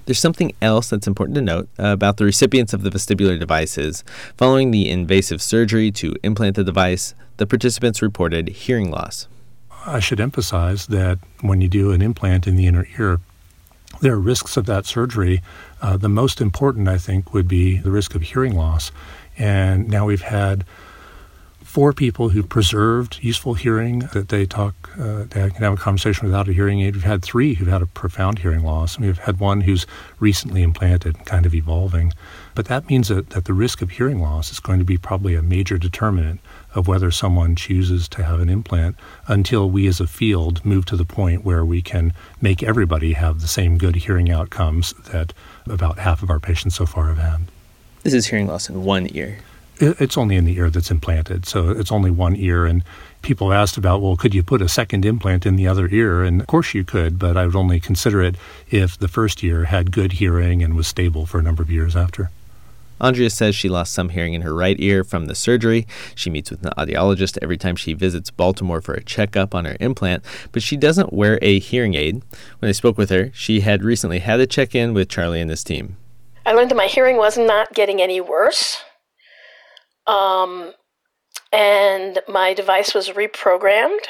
There's 0.05 0.19
something 0.19 0.53
else 0.61 0.89
that's 0.89 1.07
important 1.07 1.35
to 1.35 1.41
note 1.41 1.67
about 1.79 2.17
the 2.17 2.25
recipients 2.25 2.73
of 2.73 2.83
the 2.83 2.91
vestibular 2.91 3.39
devices. 3.39 4.03
Following 4.37 4.69
the 4.69 4.89
invasive 4.89 5.41
surgery 5.41 5.91
to 5.93 6.15
implant 6.21 6.55
the 6.55 6.63
device, 6.63 7.15
the 7.37 7.47
participants 7.47 8.01
reported 8.01 8.49
hearing 8.49 8.91
loss. 8.91 9.27
I 9.85 9.99
should 9.99 10.19
emphasize 10.19 10.87
that 10.87 11.19
when 11.41 11.61
you 11.61 11.67
do 11.67 11.91
an 11.91 12.01
implant 12.01 12.47
in 12.47 12.55
the 12.55 12.67
inner 12.67 12.87
ear, 12.99 13.19
there 14.01 14.13
are 14.13 14.19
risks 14.19 14.57
of 14.57 14.65
that 14.65 14.85
surgery. 14.85 15.41
Uh, 15.81 15.97
the 15.97 16.09
most 16.09 16.41
important, 16.41 16.87
I 16.87 16.97
think, 16.97 17.33
would 17.33 17.47
be 17.47 17.77
the 17.77 17.91
risk 17.91 18.13
of 18.13 18.21
hearing 18.21 18.55
loss. 18.55 18.91
And 19.37 19.89
now 19.89 20.05
we've 20.05 20.21
had 20.21 20.65
four 21.75 21.91
people 21.91 22.29
who 22.29 22.41
preserved 22.41 23.19
useful 23.21 23.53
hearing 23.53 23.99
that 24.13 24.29
they 24.29 24.45
talk, 24.45 24.89
uh, 24.97 25.25
they 25.25 25.49
can 25.49 25.61
have 25.61 25.73
a 25.73 25.75
conversation 25.75 26.25
without 26.25 26.47
a 26.47 26.53
hearing 26.53 26.79
aid. 26.79 26.95
We've 26.95 27.03
had 27.03 27.21
three 27.21 27.55
who've 27.55 27.67
had 27.67 27.81
a 27.81 27.85
profound 27.85 28.39
hearing 28.39 28.63
loss, 28.63 28.95
and 28.95 29.05
we've 29.05 29.17
had 29.17 29.41
one 29.41 29.59
who's 29.59 29.85
recently 30.17 30.63
implanted, 30.63 31.17
and 31.17 31.25
kind 31.25 31.45
of 31.45 31.53
evolving. 31.53 32.13
But 32.53 32.67
that 32.67 32.87
means 32.87 33.09
that, 33.09 33.31
that 33.31 33.43
the 33.43 33.51
risk 33.51 33.81
of 33.81 33.89
hearing 33.89 34.21
loss 34.21 34.53
is 34.53 34.61
going 34.61 34.79
to 34.79 34.85
be 34.85 34.97
probably 34.97 35.35
a 35.35 35.41
major 35.41 35.77
determinant 35.77 36.39
of 36.75 36.87
whether 36.87 37.11
someone 37.11 37.57
chooses 37.57 38.07
to 38.07 38.23
have 38.23 38.39
an 38.39 38.47
implant 38.47 38.95
until 39.27 39.69
we 39.69 39.85
as 39.87 39.99
a 39.99 40.07
field 40.07 40.63
move 40.63 40.85
to 40.85 40.95
the 40.95 41.03
point 41.03 41.43
where 41.43 41.65
we 41.65 41.81
can 41.81 42.13
make 42.39 42.63
everybody 42.63 43.11
have 43.11 43.41
the 43.41 43.49
same 43.49 43.77
good 43.77 43.97
hearing 43.97 44.31
outcomes 44.31 44.93
that 45.11 45.33
about 45.65 45.99
half 45.99 46.23
of 46.23 46.29
our 46.29 46.39
patients 46.39 46.75
so 46.75 46.85
far 46.85 47.07
have 47.07 47.17
had. 47.17 47.41
This 48.05 48.13
is 48.13 48.27
hearing 48.27 48.45
loss 48.45 48.69
in 48.69 48.83
one 48.83 49.07
ear. 49.15 49.39
It's 49.79 50.15
only 50.15 50.35
in 50.35 50.45
the 50.45 50.57
ear 50.57 50.69
that's 50.69 50.91
implanted, 50.91 51.47
so 51.47 51.71
it's 51.71 51.91
only 51.91 52.11
one 52.11 52.35
ear. 52.35 52.67
And 52.67 52.83
people 53.23 53.51
asked 53.51 53.77
about, 53.77 53.99
well, 53.99 54.15
could 54.15 54.35
you 54.35 54.43
put 54.43 54.61
a 54.61 54.69
second 54.69 55.05
implant 55.05 55.43
in 55.43 55.55
the 55.55 55.67
other 55.67 55.87
ear? 55.87 56.23
And 56.23 56.39
of 56.39 56.45
course 56.45 56.75
you 56.75 56.83
could, 56.83 57.17
but 57.17 57.35
I 57.35 57.47
would 57.47 57.55
only 57.55 57.79
consider 57.79 58.21
it 58.21 58.35
if 58.69 58.95
the 58.95 59.07
first 59.07 59.43
ear 59.43 59.63
had 59.63 59.91
good 59.91 60.11
hearing 60.13 60.61
and 60.61 60.75
was 60.75 60.87
stable 60.87 61.25
for 61.25 61.39
a 61.39 61.41
number 61.41 61.63
of 61.63 61.71
years 61.71 61.95
after. 61.95 62.29
Andrea 63.01 63.31
says 63.31 63.55
she 63.55 63.69
lost 63.69 63.91
some 63.91 64.09
hearing 64.09 64.35
in 64.35 64.43
her 64.43 64.53
right 64.53 64.79
ear 64.79 65.03
from 65.03 65.25
the 65.25 65.33
surgery. 65.33 65.87
She 66.13 66.29
meets 66.29 66.51
with 66.51 66.63
an 66.63 66.73
audiologist 66.77 67.39
every 67.41 67.57
time 67.57 67.75
she 67.75 67.93
visits 67.93 68.29
Baltimore 68.29 68.81
for 68.81 68.93
a 68.93 69.03
checkup 69.03 69.55
on 69.55 69.65
her 69.65 69.77
implant, 69.79 70.23
but 70.51 70.61
she 70.61 70.77
doesn't 70.77 71.11
wear 71.11 71.39
a 71.41 71.57
hearing 71.57 71.95
aid. 71.95 72.21
When 72.59 72.69
I 72.69 72.73
spoke 72.73 72.99
with 72.99 73.09
her, 73.09 73.31
she 73.33 73.61
had 73.61 73.83
recently 73.83 74.19
had 74.19 74.39
a 74.39 74.45
check 74.45 74.75
in 74.75 74.93
with 74.93 75.09
Charlie 75.09 75.41
and 75.41 75.49
his 75.49 75.63
team. 75.63 75.97
I 76.45 76.53
learned 76.53 76.71
that 76.71 76.75
my 76.75 76.87
hearing 76.87 77.17
was 77.17 77.37
not 77.37 77.73
getting 77.73 78.01
any 78.01 78.21
worse. 78.21 78.77
Um, 80.05 80.73
and 81.51 82.19
my 82.27 82.53
device 82.53 82.93
was 82.93 83.09
reprogrammed. 83.09 84.05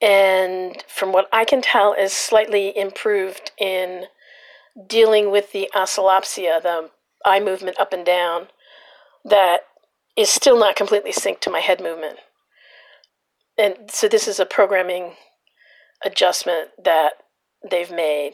And 0.00 0.82
from 0.88 1.12
what 1.12 1.28
I 1.32 1.44
can 1.44 1.62
tell, 1.62 1.92
is 1.92 2.12
slightly 2.12 2.76
improved 2.76 3.52
in 3.58 4.04
dealing 4.86 5.30
with 5.30 5.52
the 5.52 5.70
oscillopsia, 5.74 6.62
the 6.62 6.90
eye 7.24 7.40
movement 7.40 7.78
up 7.78 7.92
and 7.92 8.04
down, 8.04 8.48
that 9.24 9.60
is 10.16 10.28
still 10.28 10.58
not 10.58 10.76
completely 10.76 11.12
synced 11.12 11.40
to 11.40 11.50
my 11.50 11.60
head 11.60 11.80
movement. 11.80 12.18
And 13.58 13.90
so 13.90 14.08
this 14.08 14.26
is 14.26 14.40
a 14.40 14.46
programming 14.46 15.12
adjustment 16.04 16.70
that 16.82 17.12
they've 17.68 17.90
made. 17.90 18.32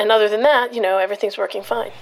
And 0.00 0.10
other 0.10 0.30
than 0.30 0.42
that, 0.44 0.72
you 0.72 0.80
know, 0.80 0.96
everything's 0.96 1.36
working 1.36 1.62
fine. 1.62 1.92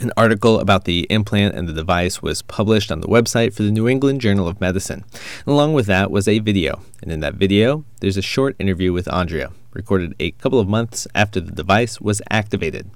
An 0.00 0.10
article 0.16 0.58
about 0.58 0.86
the 0.86 1.06
implant 1.08 1.54
and 1.54 1.68
the 1.68 1.72
device 1.72 2.20
was 2.20 2.42
published 2.42 2.90
on 2.90 3.00
the 3.00 3.06
website 3.06 3.54
for 3.54 3.62
the 3.62 3.70
New 3.70 3.86
England 3.86 4.20
Journal 4.20 4.48
of 4.48 4.60
Medicine. 4.60 5.04
along 5.46 5.72
with 5.72 5.86
that 5.86 6.10
was 6.10 6.26
a 6.26 6.40
video. 6.40 6.82
And 7.00 7.12
in 7.12 7.20
that 7.20 7.34
video, 7.34 7.84
there's 8.00 8.16
a 8.16 8.22
short 8.22 8.56
interview 8.58 8.92
with 8.92 9.06
Andrea, 9.06 9.52
recorded 9.72 10.16
a 10.18 10.32
couple 10.32 10.58
of 10.58 10.66
months 10.66 11.06
after 11.14 11.38
the 11.40 11.52
device 11.52 12.00
was 12.00 12.20
activated. 12.28 12.90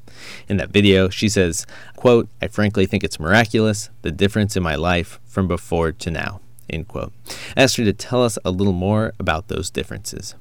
In 0.48 0.56
that 0.56 0.70
video, 0.70 1.08
she 1.08 1.28
says, 1.28 1.66
quote, 1.94 2.28
I 2.42 2.48
frankly 2.48 2.84
think 2.84 3.04
it's 3.04 3.20
miraculous, 3.20 3.90
the 4.02 4.10
difference 4.10 4.56
in 4.56 4.64
my 4.64 4.74
life 4.74 5.20
from 5.24 5.46
before 5.46 5.92
to 5.92 6.10
now, 6.10 6.40
end 6.68 6.88
quote. 6.88 7.12
I 7.56 7.62
asked 7.62 7.76
her 7.76 7.84
to 7.84 7.92
tell 7.92 8.24
us 8.24 8.40
a 8.44 8.50
little 8.50 8.72
more 8.72 9.12
about 9.20 9.46
those 9.46 9.70
differences. 9.70 10.34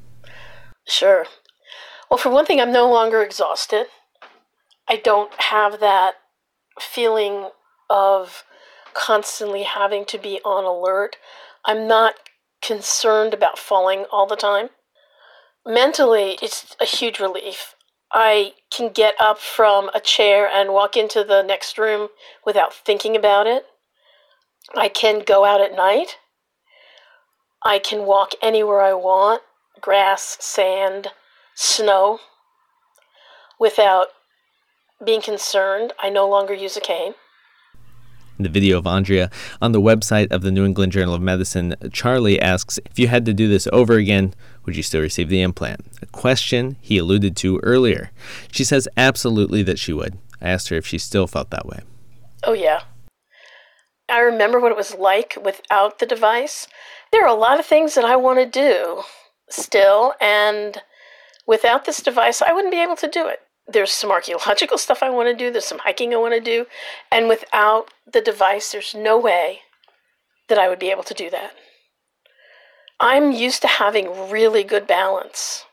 Sure. 0.88 1.28
Well, 2.15 2.21
for 2.21 2.30
one 2.30 2.45
thing, 2.45 2.62
I'm 2.62 2.71
no 2.71 2.89
longer 2.89 3.21
exhausted. 3.21 3.88
I 4.88 4.95
don't 4.95 5.34
have 5.34 5.82
that 5.82 6.13
feeling 6.80 7.49
of 7.89 8.45
constantly 8.93 9.63
having 9.63 10.06
to 10.06 10.17
be 10.17 10.39
on 10.45 10.63
alert. 10.63 11.17
I'm 11.65 11.89
not 11.89 12.13
concerned 12.62 13.34
about 13.34 13.60
falling 13.60 14.06
all 14.13 14.28
the 14.28 14.38
time. 14.38 14.69
Mentally, 15.65 16.38
it's 16.41 16.78
a 16.80 16.86
huge 16.86 17.19
relief. 17.19 17.75
I 18.13 18.54
can 18.71 18.93
get 18.93 19.15
up 19.19 19.39
from 19.39 19.89
a 19.93 19.99
chair 19.99 20.47
and 20.47 20.71
walk 20.71 20.95
into 20.95 21.21
the 21.21 21.41
next 21.41 21.78
room 21.78 22.08
without 22.45 22.73
thinking 22.73 23.17
about 23.17 23.45
it. 23.45 23.65
I 24.73 24.88
can 24.88 25.19
go 25.19 25.43
out 25.43 25.60
at 25.60 25.75
night. 25.75 26.15
I 27.62 27.78
can 27.78 28.06
walk 28.06 28.32
anywhere 28.41 28.80
I 28.80 28.93
want 28.93 29.41
grass, 29.82 30.38
sand, 30.39 31.10
snow 31.56 32.20
without 33.60 34.08
being 35.04 35.22
concerned. 35.22 35.94
I 36.00 36.10
no 36.10 36.30
longer 36.30 36.54
use 36.54 36.78
a 36.78 36.82
cane. 36.82 37.15
In 38.38 38.44
the 38.44 38.50
video 38.50 38.78
of 38.78 38.86
Andrea 38.86 39.32
on 39.62 39.72
the 39.72 39.80
website 39.80 40.30
of 40.30 40.41
the 40.41 40.52
New 40.52 40.65
England 40.65 40.91
Journal 40.91 41.13
of 41.13 41.22
Medicine, 41.22 41.74
Charlie 41.94 42.39
asks 42.39 42.78
if 42.86 43.00
you 43.00 43.08
had 43.08 43.26
to 43.26 43.34
do 43.34 43.48
this 43.48 43.65
over 43.72 43.94
again, 43.94 44.34
would 44.65 44.76
you 44.76 44.84
still 44.84 45.02
receive 45.02 45.30
the 45.30 45.41
implant? 45.41 45.86
A 46.02 46.06
question 46.08 46.76
he 46.82 46.98
alluded 46.98 47.38
to 47.38 47.60
earlier. 47.60 48.12
She 48.52 48.65
says 48.65 48.89
absolutely 48.98 49.63
that 49.63 49.80
she 49.80 49.94
would. 49.94 50.18
I 50.41 50.50
asked 50.50 50.68
her 50.68 50.76
if 50.76 50.86
she 50.86 50.98
still 50.98 51.28
felt 51.28 51.50
that 51.52 51.65
way. 51.65 51.80
Oh, 52.44 52.52
yeah. 52.52 52.82
I 54.10 54.20
remember 54.20 54.60
what 54.60 54.72
it 54.72 54.78
was 54.78 54.94
like 54.96 55.38
without 55.41 56.00
the 56.00 56.06
device. 56.06 56.68
There 57.12 57.24
are 57.24 57.30
a 57.30 57.39
lot 57.39 57.60
of 57.60 57.65
things 57.65 57.96
that 57.96 58.06
I 58.06 58.18
want 58.18 58.39
to 58.39 58.46
do 58.46 59.04
still, 59.50 60.13
and 60.20 60.82
without 61.47 61.86
this 61.86 62.01
device, 62.01 62.41
I 62.41 62.53
wouldn't 62.53 62.73
be 62.73 62.81
able 62.81 62.95
to 62.97 63.08
do 63.08 63.27
it 63.27 63.41
there's 63.67 63.91
some 63.91 64.12
archaeological 64.12 64.77
stuff 64.77 65.01
I 65.01 65.10
want 65.10 65.29
to 65.29 65.36
do, 65.36 65.51
there's 65.51 65.65
some 65.65 65.79
hiking 65.79 66.13
I 66.13 66.17
want 66.17 66.34
to 66.34 66.39
do, 66.39 66.65
and 67.12 67.27
without 67.27 67.91
the 68.12 68.21
device, 68.21 68.71
there's 68.71 68.93
no 68.93 69.17
way 69.19 69.60
that 70.47 70.60
I 70.60 70.69
would 70.69 70.79
be 70.79 70.91
able 70.91 71.03
to 71.03 71.13
do 71.13 71.29
that. 71.31 71.53
I'm 72.99 73.31
used 73.31 73.62
to 73.63 73.67
having 73.67 74.29
really 74.29 74.63
good 74.63 74.88
balance. 74.88 75.65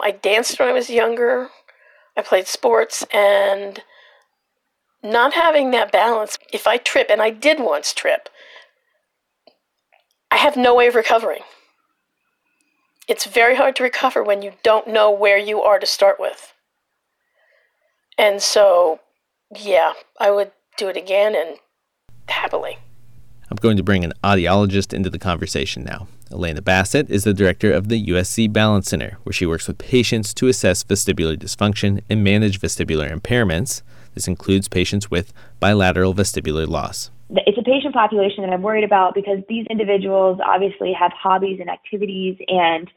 I 0.00 0.10
danced 0.10 0.58
when 0.58 0.68
I 0.68 0.72
was 0.72 0.90
younger, 0.90 1.48
I 2.16 2.22
played 2.22 2.46
sports, 2.46 3.04
and 3.12 3.82
not 5.02 5.32
having 5.32 5.70
that 5.70 5.92
balance, 5.92 6.38
if 6.52 6.66
I 6.66 6.76
trip, 6.76 7.06
and 7.08 7.22
I 7.22 7.30
did 7.30 7.60
once 7.60 7.94
trip, 7.94 8.28
I 10.30 10.36
have 10.36 10.56
no 10.56 10.74
way 10.74 10.88
of 10.88 10.94
recovering. 10.94 11.42
It's 13.08 13.24
very 13.24 13.56
hard 13.56 13.76
to 13.76 13.82
recover 13.82 14.22
when 14.22 14.42
you 14.42 14.52
don't 14.62 14.88
know 14.88 15.10
where 15.10 15.38
you 15.38 15.62
are 15.62 15.78
to 15.78 15.86
start 15.86 16.18
with. 16.18 16.52
And 18.18 18.42
so, 18.42 19.00
yeah, 19.56 19.92
I 20.18 20.30
would 20.30 20.50
do 20.76 20.88
it 20.88 20.96
again 20.96 21.34
and 21.36 21.58
happily. 22.28 22.78
I'm 23.48 23.56
going 23.56 23.76
to 23.76 23.84
bring 23.84 24.04
an 24.04 24.12
audiologist 24.24 24.92
into 24.92 25.08
the 25.08 25.20
conversation 25.20 25.84
now. 25.84 26.08
Elena 26.32 26.60
Bassett 26.60 27.08
is 27.08 27.22
the 27.22 27.32
director 27.32 27.72
of 27.72 27.88
the 27.88 28.06
USC 28.08 28.52
Balance 28.52 28.90
Center, 28.90 29.18
where 29.22 29.32
she 29.32 29.46
works 29.46 29.68
with 29.68 29.78
patients 29.78 30.34
to 30.34 30.48
assess 30.48 30.82
vestibular 30.82 31.36
dysfunction 31.36 32.02
and 32.10 32.24
manage 32.24 32.60
vestibular 32.60 33.16
impairments. 33.16 33.82
This 34.14 34.26
includes 34.26 34.66
patients 34.66 35.08
with 35.08 35.32
bilateral 35.60 36.14
vestibular 36.14 36.66
loss. 36.66 37.10
It's 37.28 37.58
a 37.58 37.62
patient 37.62 37.92
population 37.92 38.44
that 38.44 38.52
I'm 38.52 38.62
worried 38.62 38.84
about 38.84 39.14
because 39.14 39.38
these 39.48 39.66
individuals 39.68 40.38
obviously 40.44 40.92
have 40.92 41.12
hobbies 41.12 41.58
and 41.60 41.68
activities 41.68 42.36
and 42.46 42.88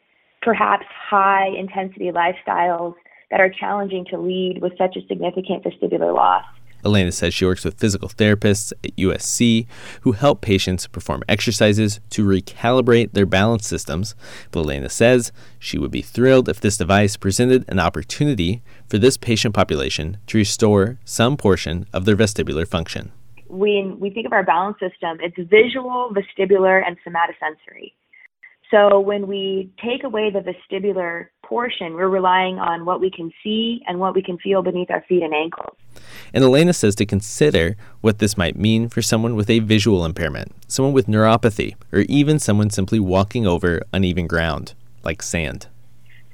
perhaps 0.42 0.86
high 1.10 1.48
intensity 1.48 2.12
lifestyles 2.12 2.94
that 3.32 3.40
are 3.40 3.50
challenging 3.50 4.06
to 4.12 4.20
lead 4.20 4.60
with 4.62 4.74
such 4.78 4.96
a 4.96 5.06
significant 5.08 5.64
vestibular 5.64 6.14
loss. 6.14 6.46
Elena 6.86 7.12
says 7.12 7.34
she 7.34 7.46
works 7.46 7.66
with 7.66 7.80
physical 7.80 8.08
therapists 8.08 8.72
at 8.84 8.96
USC 8.96 9.68
who 10.02 10.14
help 10.14 10.42
patients 10.42 10.88
perform 10.88 11.24
exercises 11.28 12.00
to 12.12 12.26
recalibrate 12.26 13.12
their 13.12 13.26
balance 13.26 13.68
systems. 13.68 14.16
But 14.52 14.62
Elena 14.62 14.90
says 14.90 15.34
she 15.58 15.78
would 15.78 15.92
be 15.92 16.02
thrilled 16.02 16.48
if 16.48 16.62
this 16.62 16.78
device 16.78 17.18
presented 17.18 17.66
an 17.68 17.80
opportunity 17.80 18.62
for 18.88 18.98
this 18.98 19.18
patient 19.18 19.54
population 19.54 20.18
to 20.28 20.38
restore 20.38 21.00
some 21.04 21.36
portion 21.36 21.86
of 21.92 22.06
their 22.06 22.16
vestibular 22.16 22.66
function. 22.66 23.12
When 23.50 24.00
we 24.00 24.12
think 24.12 24.26
of 24.26 24.32
our 24.32 24.44
balance 24.44 24.78
system, 24.80 25.18
it's 25.22 25.36
visual, 25.50 26.14
vestibular, 26.14 26.82
and 26.86 26.98
somatosensory. 27.06 27.94
So 28.72 29.00
when 29.00 29.26
we 29.26 29.72
take 29.84 30.04
away 30.04 30.30
the 30.30 30.42
vestibular 30.42 31.30
portion, 31.44 31.96
we're 31.96 32.08
relying 32.08 32.60
on 32.60 32.86
what 32.86 33.02
we 33.02 33.10
can 33.10 33.32
see 33.44 33.82
and 33.88 34.00
what 34.00 34.14
we 34.14 34.22
can 34.22 34.38
feel 34.38 34.62
beneath 34.62 34.92
our 34.92 35.04
feet 35.10 35.24
and 35.24 35.34
ankles. 35.34 35.76
And 36.32 36.44
Elena 36.44 36.74
says 36.74 36.94
to 36.96 37.06
consider 37.08 37.76
what 38.02 38.20
this 38.20 38.38
might 38.38 38.56
mean 38.56 38.88
for 38.88 39.02
someone 39.02 39.36
with 39.36 39.50
a 39.50 39.58
visual 39.58 40.06
impairment, 40.06 40.52
someone 40.68 40.94
with 40.94 41.08
neuropathy, 41.08 41.74
or 41.92 42.02
even 42.02 42.38
someone 42.38 42.70
simply 42.70 43.00
walking 43.00 43.48
over 43.48 43.82
uneven 43.92 44.28
ground, 44.28 44.76
like 45.04 45.24
sand. 45.24 45.66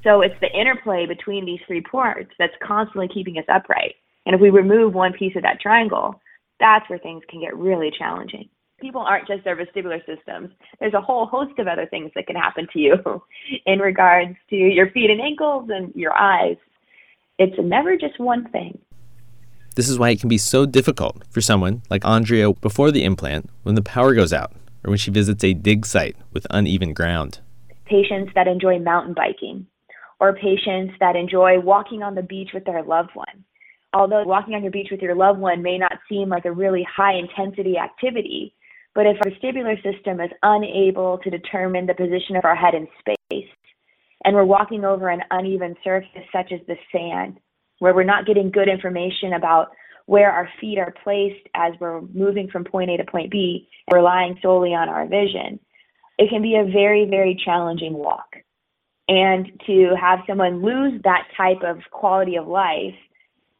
So 0.04 0.20
it's 0.20 0.40
the 0.42 0.52
interplay 0.52 1.06
between 1.06 1.46
these 1.46 1.62
three 1.66 1.82
parts 1.82 2.32
that's 2.38 2.54
constantly 2.62 3.08
keeping 3.08 3.38
us 3.38 3.46
upright. 3.48 3.96
And 4.26 4.36
if 4.36 4.42
we 4.42 4.50
remove 4.50 4.94
one 4.94 5.14
piece 5.14 5.38
of 5.38 5.44
that 5.44 5.62
triangle, 5.62 6.20
that's 6.60 6.90
where 6.90 7.00
things 7.00 7.24
can 7.30 7.42
get 7.42 7.56
really 7.56 7.92
challenging 7.98 8.50
people 8.80 9.02
aren't 9.02 9.28
just 9.28 9.44
their 9.44 9.56
vestibular 9.56 10.00
systems. 10.06 10.52
There's 10.80 10.94
a 10.94 11.02
whole 11.02 11.26
host 11.26 11.58
of 11.60 11.68
other 11.68 11.86
things 11.88 12.12
that 12.16 12.28
can 12.28 12.36
happen 12.36 12.68
to 12.74 12.80
you 12.80 13.24
in 13.66 13.80
regards 13.80 14.36
to 14.50 14.56
your 14.56 14.90
feet 14.92 15.10
and 15.10 15.22
ankles 15.22 15.70
and 15.72 15.94
your 15.96 16.14
eyes. 16.14 16.58
It's 17.38 17.56
never 17.60 17.98
just 17.98 18.20
one 18.20 18.50
thing. 18.52 18.80
This 19.76 19.90
is 19.90 20.00
why 20.00 20.12
it 20.12 20.20
can 20.20 20.30
be 20.30 20.38
so 20.38 20.66
difficult 20.66 21.24
for 21.30 21.42
someone 21.42 21.82
like 21.90 22.06
Andrea 22.06 22.54
before 22.54 22.92
the 22.92 23.04
implant 23.04 23.50
when 23.64 23.76
the 23.76 23.82
power 23.82 24.14
goes 24.14 24.32
out 24.32 24.54
or 24.86 24.92
when 24.92 24.98
she 24.98 25.12
visits 25.12 25.44
a 25.44 25.54
dig 25.54 25.86
site 25.86 26.16
with 26.32 26.48
uneven 26.50 26.94
ground. 26.94 27.40
Patients 27.86 28.32
that 28.36 28.48
enjoy 28.48 28.80
mountain 28.80 29.14
biking 29.14 29.68
or 30.22 30.34
patients 30.34 30.94
that 31.02 31.18
enjoy 31.18 31.60
walking 31.60 32.04
on 32.04 32.16
the 32.16 32.22
beach 32.22 32.52
with 32.54 32.64
their 32.64 32.84
loved 32.84 33.12
one. 33.16 33.44
Although 33.96 34.26
walking 34.26 34.56
on 34.56 34.62
your 34.62 34.74
beach 34.74 34.90
with 34.92 35.02
your 35.02 35.16
loved 35.16 35.40
one 35.40 35.64
may 35.64 35.78
not 35.78 35.94
seem 36.10 36.28
like 36.28 36.44
a 36.44 36.52
really 36.52 36.86
high 36.94 37.14
intensity 37.14 37.78
activity, 37.78 38.54
but 38.94 39.06
if 39.06 39.16
our 39.24 39.32
vestibular 39.32 39.82
system 39.82 40.20
is 40.20 40.32
unable 40.44 41.18
to 41.20 41.30
determine 41.30 41.86
the 41.86 41.94
position 41.94 42.36
of 42.36 42.44
our 42.44 42.58
head 42.58 42.76
in 42.76 42.90
space, 43.00 43.48
and 44.26 44.36
we're 44.36 44.44
walking 44.44 44.84
over 44.84 45.08
an 45.08 45.22
uneven 45.32 45.76
surface 45.82 46.10
such 46.34 46.52
as 46.52 46.60
the 46.68 46.76
sand, 46.92 47.40
where 47.80 47.96
we're 47.96 48.04
not 48.04 48.26
getting 48.26 48.52
good 48.52 48.68
information 48.68 49.32
about 49.32 49.70
where 50.08 50.30
our 50.30 50.50
feet 50.60 50.78
are 50.78 50.94
placed 51.02 51.48
as 51.56 51.72
we're 51.80 52.02
moving 52.14 52.50
from 52.50 52.66
point 52.66 52.92
A 52.92 52.98
to 52.98 53.06
point 53.06 53.32
B, 53.32 53.70
relying 53.94 54.38
solely 54.42 54.74
on 54.74 54.90
our 54.90 55.08
vision, 55.08 55.58
it 56.18 56.30
can 56.30 56.42
be 56.42 56.56
a 56.56 56.70
very, 56.70 57.06
very 57.10 57.42
challenging 57.46 57.94
walk. 57.94 58.28
And 59.08 59.50
to 59.68 59.96
have 60.00 60.20
someone 60.28 60.62
lose 60.62 61.02
that 61.04 61.28
type 61.38 61.64
of 61.64 61.78
quality 61.92 62.36
of 62.36 62.46
life 62.46 62.94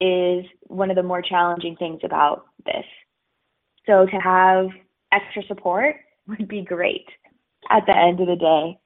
is 0.02 0.46
one 0.64 0.90
of 0.90 0.96
the 0.96 1.04
more 1.04 1.22
challenging 1.22 1.76
things 1.78 2.02
about 2.04 2.46
this. 2.66 2.86
So 3.86 4.06
to 4.06 4.18
have 4.18 4.68
extra 5.12 5.44
support 5.48 5.96
would 6.28 6.48
be 6.48 6.64
great 6.64 7.08
at 7.70 7.86
the 7.86 7.96
end 7.96 8.20
of 8.20 8.28
the 8.28 8.36
day. 8.36 8.80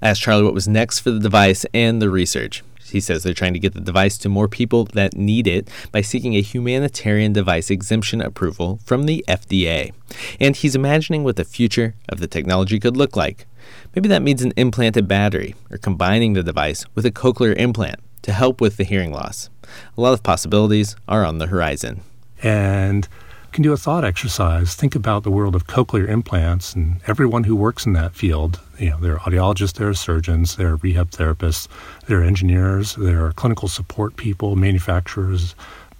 I 0.00 0.10
asked 0.10 0.22
Charlie 0.22 0.44
what 0.44 0.54
was 0.54 0.68
next 0.68 1.00
for 1.00 1.10
the 1.10 1.18
device 1.18 1.66
and 1.74 2.00
the 2.00 2.08
research. 2.08 2.62
He 2.84 3.00
says 3.00 3.22
they're 3.22 3.34
trying 3.34 3.52
to 3.52 3.58
get 3.58 3.74
the 3.74 3.80
device 3.80 4.16
to 4.18 4.28
more 4.28 4.48
people 4.48 4.84
that 4.94 5.14
need 5.14 5.46
it 5.46 5.68
by 5.92 6.00
seeking 6.00 6.34
a 6.34 6.40
humanitarian 6.40 7.32
device 7.32 7.68
exemption 7.68 8.22
approval 8.22 8.80
from 8.84 9.04
the 9.04 9.24
FDA. 9.28 9.92
And 10.40 10.56
he's 10.56 10.74
imagining 10.74 11.24
what 11.24 11.36
the 11.36 11.44
future 11.44 11.96
of 12.08 12.20
the 12.20 12.26
technology 12.26 12.78
could 12.80 12.96
look 12.96 13.16
like. 13.16 13.46
Maybe 13.94 14.08
that 14.08 14.22
means 14.22 14.42
an 14.42 14.52
implanted 14.56 15.06
battery 15.06 15.54
or 15.70 15.76
combining 15.78 16.32
the 16.32 16.42
device 16.42 16.86
with 16.94 17.04
a 17.04 17.10
cochlear 17.10 17.54
implant 17.56 18.00
to 18.28 18.34
help 18.34 18.60
with 18.60 18.76
the 18.76 18.84
hearing 18.84 19.10
loss. 19.10 19.48
A 19.96 20.00
lot 20.02 20.12
of 20.12 20.22
possibilities 20.22 20.96
are 21.08 21.24
on 21.24 21.38
the 21.38 21.46
horizon. 21.46 22.02
And 22.42 23.08
you 23.46 23.52
can 23.52 23.62
do 23.62 23.72
a 23.72 23.78
thought 23.78 24.04
exercise. 24.04 24.74
Think 24.74 24.94
about 24.94 25.22
the 25.22 25.30
world 25.30 25.54
of 25.54 25.66
cochlear 25.66 26.06
implants 26.06 26.74
and 26.74 27.00
everyone 27.06 27.44
who 27.44 27.56
works 27.56 27.86
in 27.86 27.94
that 27.94 28.14
field. 28.14 28.60
You 28.78 28.90
know, 28.90 29.00
there 29.00 29.14
are 29.14 29.20
audiologists, 29.20 29.72
there 29.78 29.88
are 29.88 29.94
surgeons, 29.94 30.56
there 30.56 30.68
are 30.68 30.76
rehab 30.76 31.10
therapists, 31.10 31.68
there 32.06 32.20
are 32.20 32.22
engineers, 32.22 32.96
there 32.96 33.24
are 33.24 33.32
clinical 33.32 33.66
support 33.66 34.16
people, 34.16 34.56
manufacturers, 34.56 35.54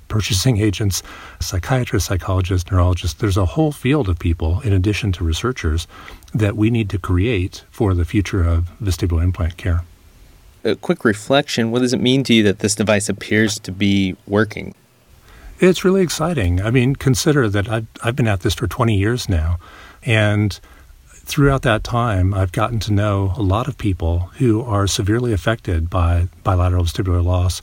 purchasing 0.09 0.59
agents, 0.59 1.03
psychiatrists, 1.41 2.11
psychologists, 2.11 2.71
neurologists. 2.71 3.19
There's 3.19 3.39
a 3.39 3.47
whole 3.47 3.73
field 3.73 4.11
of 4.11 4.19
people, 4.19 4.61
in 4.61 4.75
addition 4.75 5.13
to 5.13 5.25
researchers, 5.25 5.87
that 6.35 6.59
we 6.59 6.69
need 6.69 6.91
to 6.91 6.99
create 6.99 7.65
for 7.71 7.95
the 7.95 8.05
future 8.05 8.45
of 8.45 8.69
vestibular 8.83 9.25
implant 9.25 9.57
care. 9.57 9.83
A 10.65 10.75
quick 10.75 11.05
reflection 11.05 11.71
what 11.71 11.81
does 11.81 11.93
it 11.93 12.01
mean 12.01 12.25
to 12.25 12.35
you 12.35 12.43
that 12.45 12.59
this 12.59 12.75
device 12.75 13.09
appears 13.09 13.59
to 13.61 13.73
be 13.73 14.17
working? 14.27 14.75
It's 15.61 15.85
really 15.85 16.03
exciting. 16.03 16.61
I 16.61 16.71
mean, 16.71 16.95
consider 16.95 17.49
that 17.49 17.69
I've, 17.69 17.87
I've 18.03 18.17
been 18.17 18.29
at 18.29 18.41
this 18.41 18.55
for 18.55 18.67
20 18.67 18.97
years 18.97 19.29
now. 19.29 19.59
And 20.05 20.59
throughout 21.11 21.63
that 21.63 21.83
time, 21.83 22.33
I've 22.33 22.53
gotten 22.53 22.79
to 22.81 22.93
know 22.93 23.33
a 23.37 23.43
lot 23.43 23.67
of 23.67 23.77
people 23.77 24.31
who 24.39 24.63
are 24.63 24.87
severely 24.87 25.33
affected 25.33 25.91
by 25.91 26.29
bilateral 26.45 26.85
vestibular 26.85 27.25
loss. 27.25 27.61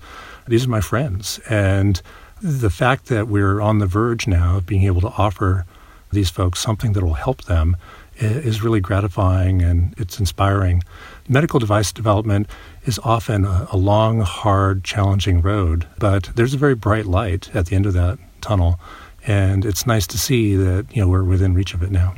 These 0.48 0.66
are 0.66 0.70
my 0.70 0.82
friends. 0.82 1.40
And 1.50 2.02
the 2.42 2.70
fact 2.70 3.06
that 3.06 3.28
we're 3.28 3.62
on 3.62 3.80
the 3.80 3.88
verge 3.88 4.28
now 4.28 4.58
of 4.58 4.66
being 4.66 4.84
able 4.84 5.02
to 5.02 5.14
offer 5.18 5.66
these 6.12 6.30
folks 6.30 6.60
something 6.60 6.94
that 6.94 7.04
will 7.04 7.14
help 7.14 7.44
them 7.46 7.78
is 8.18 8.62
really 8.62 8.80
gratifying 8.80 9.62
and 9.62 9.94
it's 9.98 10.20
inspiring. 10.20 10.84
Medical 11.28 11.60
device 11.60 11.92
development 11.92 12.48
is 12.86 13.00
often 13.04 13.46
a, 13.46 13.68
a, 13.72 13.78
long, 13.78 14.22
hard, 14.22 14.84
challenging 14.84 15.42
road, 15.42 15.88
but 15.98 16.32
there's 16.36 16.54
a 16.54 16.58
very 16.58 16.76
bright 16.76 17.06
light 17.06 17.54
at 17.56 17.68
the 17.68 17.76
end 17.76 17.86
of 17.86 17.94
that 17.94 18.20
tunnel, 18.42 18.80
and 19.26 19.66
it's 19.66 19.86
nice 19.86 20.08
to 20.08 20.18
see 20.18 20.56
that 20.56 20.86
you 20.96 21.02
know 21.02 21.08
we're 21.08 21.24
within 21.24 21.54
reach 21.54 21.74
of 21.74 21.84
it 21.84 21.92
now. 21.92 22.14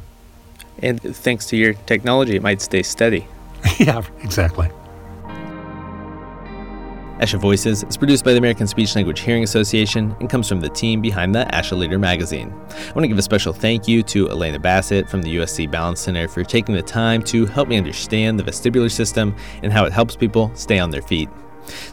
And 0.80 1.02
thanks 1.02 1.48
to 1.48 1.58
your 1.58 1.74
technology, 1.74 2.36
it 2.36 2.44
might 2.44 2.62
stay 2.62 2.84
steady. 2.84 3.28
yeah, 3.80 4.04
exactly. 4.22 4.70
ASHA 7.20 7.40
Voices 7.40 7.84
is 7.84 7.98
produced 7.98 8.24
by 8.24 8.32
the 8.32 8.38
American 8.38 8.68
Speech 8.68 8.96
Language 8.96 9.22
Hearing 9.22 9.44
Association 9.44 10.16
and 10.20 10.30
comes 10.30 10.48
from 10.48 10.62
the 10.62 10.70
team 10.70 11.02
behind 11.02 11.34
the 11.34 11.46
ASHA 11.46 11.76
Leader 11.76 11.98
magazine. 11.98 12.54
I 12.70 12.92
want 12.92 13.02
to 13.02 13.08
give 13.08 13.18
a 13.18 13.24
special 13.24 13.54
thank 13.54 13.88
you 13.88 14.04
to 14.04 14.30
Elena 14.30 14.60
Bassett 14.60 15.10
from 15.10 15.24
the 15.24 15.38
USC 15.38 15.70
Balance 15.72 16.00
Center 16.00 16.28
for 16.28 16.44
taking 16.44 16.76
the 16.76 16.82
time 16.84 17.24
to 17.24 17.48
help 17.48 17.70
me 17.70 17.78
understand 17.78 18.40
the 18.40 18.44
vestibular 18.44 18.92
system 18.92 19.36
and 19.64 19.74
how 19.74 19.86
it 19.86 19.94
helps 19.94 20.16
people 20.16 20.52
stay 20.54 20.78
on 20.78 20.92
their 20.92 21.02
feet. 21.02 21.28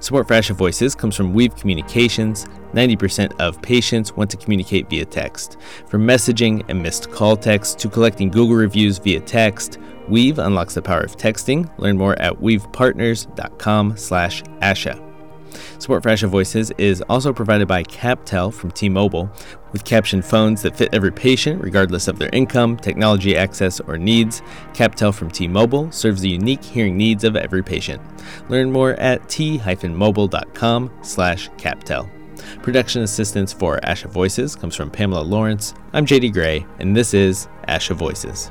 Support 0.00 0.28
for 0.28 0.34
ASHA 0.34 0.56
Voices 0.56 0.94
comes 0.94 1.16
from 1.16 1.32
Weave 1.32 1.56
Communications. 1.56 2.44
90% 2.74 3.40
of 3.40 3.62
patients 3.62 4.14
want 4.14 4.30
to 4.30 4.36
communicate 4.36 4.90
via 4.90 5.06
text. 5.06 5.56
From 5.86 6.06
messaging 6.06 6.62
and 6.68 6.82
missed 6.82 7.10
call 7.10 7.36
texts 7.36 7.74
to 7.76 7.88
collecting 7.88 8.28
Google 8.28 8.56
reviews 8.56 8.98
via 8.98 9.20
text, 9.20 9.78
Weave 10.08 10.38
unlocks 10.38 10.74
the 10.74 10.82
power 10.82 11.00
of 11.00 11.16
texting. 11.16 11.70
Learn 11.78 11.96
more 11.96 12.20
at 12.20 12.34
weavepartners.com 12.34 13.96
slash 13.96 14.42
ASHA. 14.60 15.03
Support 15.78 16.02
for 16.02 16.08
Asha 16.10 16.28
Voices 16.28 16.72
is 16.78 17.02
also 17.08 17.32
provided 17.32 17.68
by 17.68 17.82
CapTel 17.82 18.52
from 18.52 18.70
T-Mobile. 18.70 19.30
With 19.72 19.84
captioned 19.84 20.24
phones 20.24 20.62
that 20.62 20.76
fit 20.76 20.92
every 20.92 21.12
patient, 21.12 21.62
regardless 21.62 22.08
of 22.08 22.18
their 22.18 22.30
income, 22.32 22.76
technology 22.76 23.36
access, 23.36 23.80
or 23.80 23.98
needs, 23.98 24.42
CapTel 24.72 25.14
from 25.14 25.30
T-Mobile 25.30 25.90
serves 25.90 26.20
the 26.20 26.28
unique 26.28 26.62
hearing 26.64 26.96
needs 26.96 27.24
of 27.24 27.36
every 27.36 27.62
patient. 27.62 28.00
Learn 28.48 28.70
more 28.70 28.92
at 28.94 29.28
t-mobile.com 29.28 30.90
slash 31.02 31.50
CapTel. 31.50 32.08
Production 32.62 33.02
assistance 33.02 33.52
for 33.52 33.80
Asha 33.80 34.08
Voices 34.10 34.54
comes 34.56 34.76
from 34.76 34.90
Pamela 34.90 35.22
Lawrence. 35.22 35.74
I'm 35.92 36.06
JD 36.06 36.32
Gray, 36.32 36.66
and 36.78 36.96
this 36.96 37.14
is 37.14 37.48
Asha 37.68 37.94
Voices. 37.94 38.50